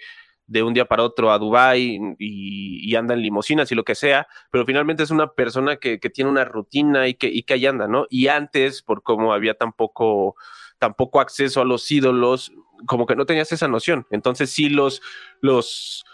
de 0.49 0.63
un 0.63 0.75
día 0.75 0.87
para 0.87 1.05
otro 1.05 1.31
a 1.31 1.39
Dubai 1.39 2.01
y, 2.19 2.91
y, 2.91 2.97
anda 2.97 3.15
en 3.15 3.23
limosinas 3.23 3.71
y 3.71 3.75
lo 3.75 3.85
que 3.85 3.95
sea, 3.95 4.27
pero 4.51 4.65
finalmente 4.65 5.03
es 5.03 5.11
una 5.11 5.29
persona 5.29 5.77
que, 5.77 6.01
que 6.01 6.11
tiene 6.11 6.31
una 6.31 6.45
rutina 6.45 7.07
y 7.07 7.15
que, 7.15 7.29
y 7.29 7.43
que 7.43 7.55
ahí 7.55 7.67
anda, 7.67 7.87
¿no? 7.87 8.07
Y 8.09 8.29
antes, 8.29 8.83
por 8.83 9.03
cómo 9.03 9.33
había 9.33 9.55
tan 9.55 9.73
poco, 9.73 10.37
tan 10.79 10.95
poco 10.95 11.21
acceso 11.21 11.61
a 11.61 11.67
los 11.67 11.89
ídolos, 11.91 12.51
como 12.87 13.07
que 13.07 13.15
no 13.15 13.27
tenías 13.27 13.53
esa 13.53 13.69
noción. 13.69 14.07
Entonces 14.11 14.51
sí 14.51 14.71
los, 14.71 15.03
los, 15.41 16.05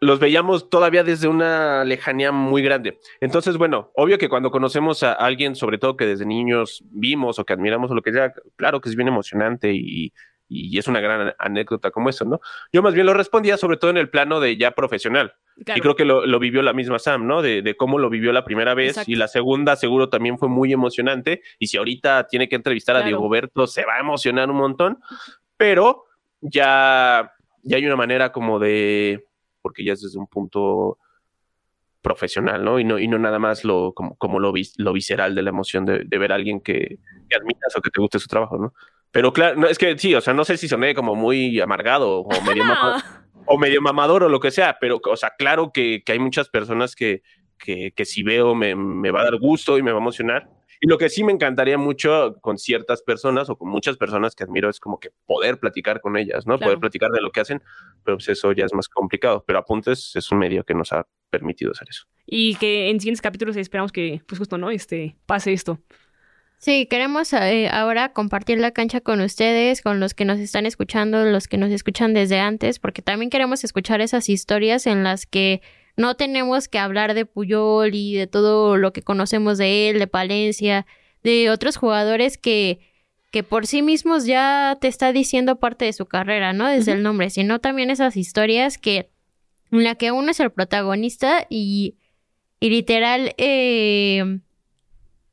los 0.00 0.18
veíamos 0.18 0.70
todavía 0.70 1.04
desde 1.04 1.28
una 1.28 1.84
lejanía 1.84 2.32
muy 2.32 2.62
grande. 2.62 2.98
Entonces, 3.20 3.56
bueno, 3.56 3.90
obvio 3.94 4.18
que 4.18 4.28
cuando 4.28 4.50
conocemos 4.50 5.02
a 5.02 5.12
alguien, 5.12 5.54
sobre 5.54 5.78
todo 5.78 5.96
que 5.96 6.06
desde 6.06 6.26
niños 6.26 6.82
vimos 6.90 7.38
o 7.38 7.44
que 7.44 7.52
admiramos 7.52 7.90
o 7.90 7.94
lo 7.94 8.02
que 8.02 8.12
sea, 8.12 8.32
claro 8.56 8.80
que 8.80 8.88
es 8.88 8.96
bien 8.96 9.08
emocionante 9.08 9.72
y, 9.72 10.12
y 10.50 10.76
es 10.78 10.88
una 10.88 11.00
gran 11.00 11.32
anécdota 11.38 11.92
como 11.92 12.10
eso, 12.10 12.24
¿no? 12.24 12.40
Yo 12.72 12.82
más 12.82 12.92
bien 12.92 13.06
lo 13.06 13.14
respondía 13.14 13.56
sobre 13.56 13.76
todo 13.76 13.90
en 13.92 13.96
el 13.96 14.10
plano 14.10 14.40
de 14.40 14.56
ya 14.56 14.72
profesional. 14.72 15.34
Claro. 15.64 15.78
Y 15.78 15.80
creo 15.80 15.94
que 15.94 16.04
lo, 16.04 16.26
lo, 16.26 16.38
vivió 16.40 16.60
la 16.62 16.72
misma 16.72 16.98
Sam, 16.98 17.26
¿no? 17.26 17.40
De, 17.40 17.62
de, 17.62 17.76
cómo 17.76 17.98
lo 17.98 18.10
vivió 18.10 18.32
la 18.32 18.44
primera 18.44 18.74
vez 18.74 18.90
Exacto. 18.90 19.10
y 19.12 19.14
la 19.14 19.28
segunda 19.28 19.76
seguro 19.76 20.08
también 20.08 20.38
fue 20.38 20.48
muy 20.48 20.72
emocionante. 20.72 21.42
Y 21.58 21.68
si 21.68 21.76
ahorita 21.76 22.26
tiene 22.26 22.48
que 22.48 22.56
entrevistar 22.56 22.94
Claro. 22.94 23.04
a 23.04 23.08
Diego 23.08 23.28
Berto, 23.28 23.66
se 23.66 23.84
va 23.84 23.96
a 23.96 24.00
emocionar 24.00 24.50
un 24.50 24.56
montón, 24.56 24.98
pero 25.56 26.06
ya, 26.40 27.32
ya 27.62 27.76
hay 27.76 27.86
una 27.86 27.96
manera 27.96 28.32
como 28.32 28.58
de, 28.58 29.26
porque 29.62 29.84
ya 29.84 29.92
es 29.92 30.00
desde 30.00 30.18
un 30.18 30.26
punto 30.26 30.98
profesional, 32.02 32.64
¿no? 32.64 32.80
Y 32.80 32.84
no, 32.84 32.98
y 32.98 33.06
no 33.06 33.18
nada 33.18 33.38
más 33.38 33.64
lo, 33.64 33.92
como, 33.92 34.16
como 34.16 34.40
lo, 34.40 34.52
vis, 34.52 34.74
lo 34.78 34.92
visceral 34.92 35.34
de 35.34 35.42
la 35.42 35.50
emoción 35.50 35.84
de, 35.84 36.04
de 36.04 36.18
ver 36.18 36.32
a 36.32 36.36
alguien 36.36 36.60
que, 36.60 36.98
que 37.28 37.36
admiras 37.36 37.76
o 37.76 37.80
que 37.80 37.90
te 37.90 38.00
guste 38.00 38.18
su 38.18 38.26
trabajo, 38.26 38.58
¿no? 38.58 38.72
Pero 39.12 39.32
claro, 39.32 39.56
no, 39.56 39.66
es 39.66 39.78
que 39.78 39.98
sí, 39.98 40.14
o 40.14 40.20
sea, 40.20 40.34
no 40.34 40.44
sé 40.44 40.56
si 40.56 40.68
soné 40.68 40.94
como 40.94 41.14
muy 41.14 41.60
amargado 41.60 42.20
o 42.20 42.28
medio, 42.46 42.64
mamador, 42.64 43.02
o 43.46 43.58
medio 43.58 43.82
mamador 43.82 44.22
o 44.24 44.28
lo 44.28 44.40
que 44.40 44.50
sea, 44.50 44.78
pero, 44.80 45.00
o 45.04 45.16
sea, 45.16 45.34
claro 45.36 45.72
que, 45.72 46.02
que 46.04 46.12
hay 46.12 46.18
muchas 46.18 46.48
personas 46.48 46.94
que, 46.94 47.22
que, 47.58 47.92
que 47.94 48.04
si 48.04 48.22
veo 48.22 48.54
me, 48.54 48.74
me, 48.74 49.10
va 49.10 49.22
a 49.22 49.24
dar 49.24 49.38
gusto 49.38 49.78
y 49.78 49.82
me 49.82 49.92
va 49.92 49.98
a 49.98 50.02
emocionar. 50.02 50.48
Y 50.82 50.88
lo 50.88 50.96
que 50.96 51.10
sí 51.10 51.22
me 51.22 51.32
encantaría 51.32 51.76
mucho 51.76 52.36
con 52.40 52.56
ciertas 52.56 53.02
personas 53.02 53.50
o 53.50 53.56
con 53.56 53.68
muchas 53.68 53.98
personas 53.98 54.34
que 54.34 54.44
admiro 54.44 54.70
es 54.70 54.80
como 54.80 54.98
que 54.98 55.10
poder 55.26 55.58
platicar 55.58 56.00
con 56.00 56.16
ellas, 56.16 56.46
¿no? 56.46 56.56
Claro. 56.56 56.70
Poder 56.70 56.78
platicar 56.78 57.10
de 57.10 57.20
lo 57.20 57.30
que 57.32 57.40
hacen, 57.40 57.62
pero 58.02 58.16
pues 58.16 58.30
eso 58.30 58.52
ya 58.52 58.64
es 58.64 58.72
más 58.72 58.88
complicado. 58.88 59.44
Pero 59.46 59.58
Apuntes 59.58 60.16
es 60.16 60.32
un 60.32 60.38
medio 60.38 60.64
que 60.64 60.72
nos 60.72 60.94
ha 60.94 61.06
permitido 61.28 61.72
hacer 61.72 61.88
eso. 61.90 62.04
Y 62.24 62.54
que 62.54 62.88
en 62.88 62.98
siguientes 62.98 63.20
capítulos 63.20 63.56
esperamos 63.56 63.92
que, 63.92 64.22
pues 64.26 64.38
justo, 64.38 64.56
¿no? 64.56 64.70
Este, 64.70 65.16
pase 65.26 65.52
esto. 65.52 65.80
Sí, 66.60 66.84
queremos 66.84 67.32
eh, 67.32 67.70
ahora 67.72 68.12
compartir 68.12 68.58
la 68.58 68.70
cancha 68.70 69.00
con 69.00 69.22
ustedes, 69.22 69.80
con 69.80 69.98
los 69.98 70.12
que 70.12 70.26
nos 70.26 70.38
están 70.38 70.66
escuchando, 70.66 71.24
los 71.24 71.48
que 71.48 71.56
nos 71.56 71.70
escuchan 71.70 72.12
desde 72.12 72.38
antes, 72.38 72.78
porque 72.78 73.00
también 73.00 73.30
queremos 73.30 73.64
escuchar 73.64 74.02
esas 74.02 74.28
historias 74.28 74.86
en 74.86 75.02
las 75.02 75.24
que 75.24 75.62
no 75.96 76.16
tenemos 76.16 76.68
que 76.68 76.78
hablar 76.78 77.14
de 77.14 77.24
Puyol 77.24 77.94
y 77.94 78.14
de 78.14 78.26
todo 78.26 78.76
lo 78.76 78.92
que 78.92 79.00
conocemos 79.00 79.56
de 79.56 79.88
él, 79.88 79.98
de 79.98 80.06
Palencia, 80.06 80.84
de 81.22 81.48
otros 81.48 81.78
jugadores 81.78 82.36
que, 82.36 82.80
que 83.30 83.42
por 83.42 83.66
sí 83.66 83.80
mismos 83.80 84.26
ya 84.26 84.76
te 84.82 84.88
está 84.88 85.14
diciendo 85.14 85.60
parte 85.60 85.86
de 85.86 85.94
su 85.94 86.04
carrera, 86.04 86.52
¿no? 86.52 86.68
Desde 86.68 86.92
uh 86.92 86.94
-huh. 86.94 86.98
el 86.98 87.02
nombre, 87.02 87.30
sino 87.30 87.60
también 87.60 87.88
esas 87.88 88.18
historias 88.18 88.76
que 88.76 89.08
en 89.72 89.82
la 89.82 89.94
que 89.94 90.12
uno 90.12 90.30
es 90.30 90.40
el 90.40 90.52
protagonista 90.52 91.46
y, 91.48 91.96
y 92.60 92.68
literal 92.68 93.34
eh, 93.38 94.40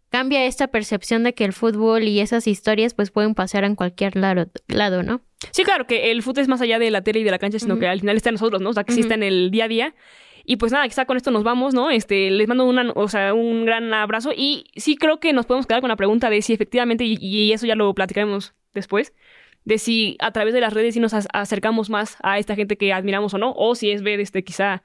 cambia 0.09 0.45
esta 0.45 0.67
percepción 0.67 1.23
de 1.23 1.33
que 1.33 1.45
el 1.45 1.53
fútbol 1.53 2.03
y 2.03 2.19
esas 2.19 2.47
historias 2.47 2.93
pues 2.93 3.11
pueden 3.11 3.35
pasar 3.35 3.63
en 3.63 3.75
cualquier 3.75 4.15
lado, 4.15 4.47
lado 4.67 5.03
¿no? 5.03 5.21
Sí, 5.51 5.63
claro, 5.63 5.85
que 5.85 6.11
el 6.11 6.23
fútbol 6.23 6.43
es 6.43 6.47
más 6.47 6.61
allá 6.61 6.79
de 6.79 6.89
la 6.91 7.01
tele 7.01 7.19
y 7.19 7.23
de 7.23 7.31
la 7.31 7.39
cancha, 7.39 7.59
sino 7.59 7.75
uh 7.75 7.77
-huh. 7.77 7.81
que 7.81 7.87
al 7.87 7.99
final 7.99 8.15
está 8.17 8.29
en 8.29 8.35
nosotros, 8.35 8.61
¿no? 8.61 8.69
O 8.69 8.73
sea, 8.73 8.83
que 8.83 8.93
uh 8.93 8.95
-huh. 8.95 9.01
está 9.01 9.13
en 9.15 9.23
el 9.23 9.51
día 9.51 9.65
a 9.65 9.67
día. 9.67 9.95
Y 10.45 10.55
pues 10.55 10.71
nada, 10.71 10.87
quizá 10.87 11.05
con 11.05 11.17
esto 11.17 11.29
nos 11.29 11.43
vamos, 11.43 11.73
¿no? 11.73 11.89
Este, 11.89 12.31
les 12.31 12.47
mando 12.47 12.63
una, 12.63 12.91
o 12.95 13.09
sea, 13.09 13.33
un 13.33 13.65
gran 13.65 13.93
abrazo 13.93 14.31
y 14.35 14.65
sí 14.77 14.95
creo 14.95 15.19
que 15.19 15.33
nos 15.33 15.45
podemos 15.45 15.67
quedar 15.67 15.81
con 15.81 15.89
la 15.89 15.97
pregunta 15.97 16.29
de 16.29 16.41
si 16.41 16.53
efectivamente, 16.53 17.03
y, 17.03 17.17
y 17.19 17.51
eso 17.51 17.67
ya 17.67 17.75
lo 17.75 17.93
platicaremos 17.93 18.53
después, 18.73 19.13
de 19.65 19.77
si 19.77 20.15
a 20.19 20.31
través 20.31 20.53
de 20.53 20.61
las 20.61 20.71
redes 20.73 20.93
sí 20.93 21.01
nos 21.01 21.13
acercamos 21.13 21.89
más 21.89 22.15
a 22.23 22.39
esta 22.39 22.55
gente 22.55 22.77
que 22.77 22.93
admiramos 22.93 23.33
o 23.33 23.37
no, 23.37 23.51
o 23.57 23.75
si 23.75 23.91
es 23.91 24.01
ver 24.01 24.21
este 24.21 24.45
quizá 24.45 24.83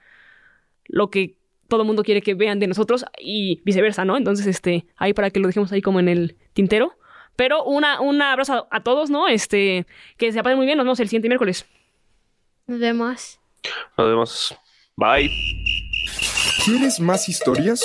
lo 0.87 1.09
que 1.11 1.37
todo 1.73 1.81
el 1.81 1.87
mundo 1.87 2.05
quiere 2.05 2.21
que 2.21 2.35
vean 2.35 2.59
de 2.59 2.67
nosotros 2.67 3.07
y 3.19 3.63
viceversa, 3.65 4.05
¿no? 4.05 4.19
Entonces, 4.19 4.47
este, 4.47 4.85
ahí 4.99 5.15
para 5.15 5.31
que 5.31 5.41
lo 5.41 5.47
dejemos 5.47 5.73
ahí 5.73 5.81
como 5.81 6.01
en 6.01 6.09
el 6.11 6.37
tintero. 6.53 6.99
Pero 7.35 7.65
una, 7.65 8.03
un 8.03 8.21
abrazo 8.21 8.69
a, 8.71 8.77
a 8.77 8.83
todos, 8.83 9.09
¿no? 9.09 9.27
Este, 9.27 9.87
que 10.19 10.33
se 10.33 10.43
pasen 10.43 10.59
muy 10.59 10.67
bien, 10.67 10.77
nos 10.77 10.85
vemos 10.85 11.01
el 11.01 11.09
siguiente 11.09 11.29
miércoles. 11.29 11.65
Nos 12.67 12.79
vemos. 12.79 13.41
Nos 13.97 14.07
vemos. 14.07 14.55
Bye. 14.97 15.31
¿Quieres 16.67 17.01
más 17.01 17.31
historias? 17.31 17.83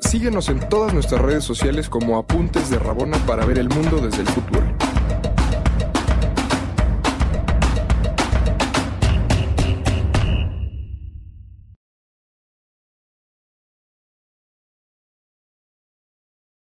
Síguenos 0.00 0.50
en 0.50 0.68
todas 0.68 0.92
nuestras 0.92 1.22
redes 1.22 1.44
sociales 1.44 1.88
como 1.88 2.18
Apuntes 2.18 2.68
de 2.68 2.78
Rabona 2.78 3.16
para 3.24 3.46
ver 3.46 3.58
el 3.58 3.70
mundo 3.70 3.96
desde 3.96 4.20
el 4.20 4.28
fútbol. 4.28 4.97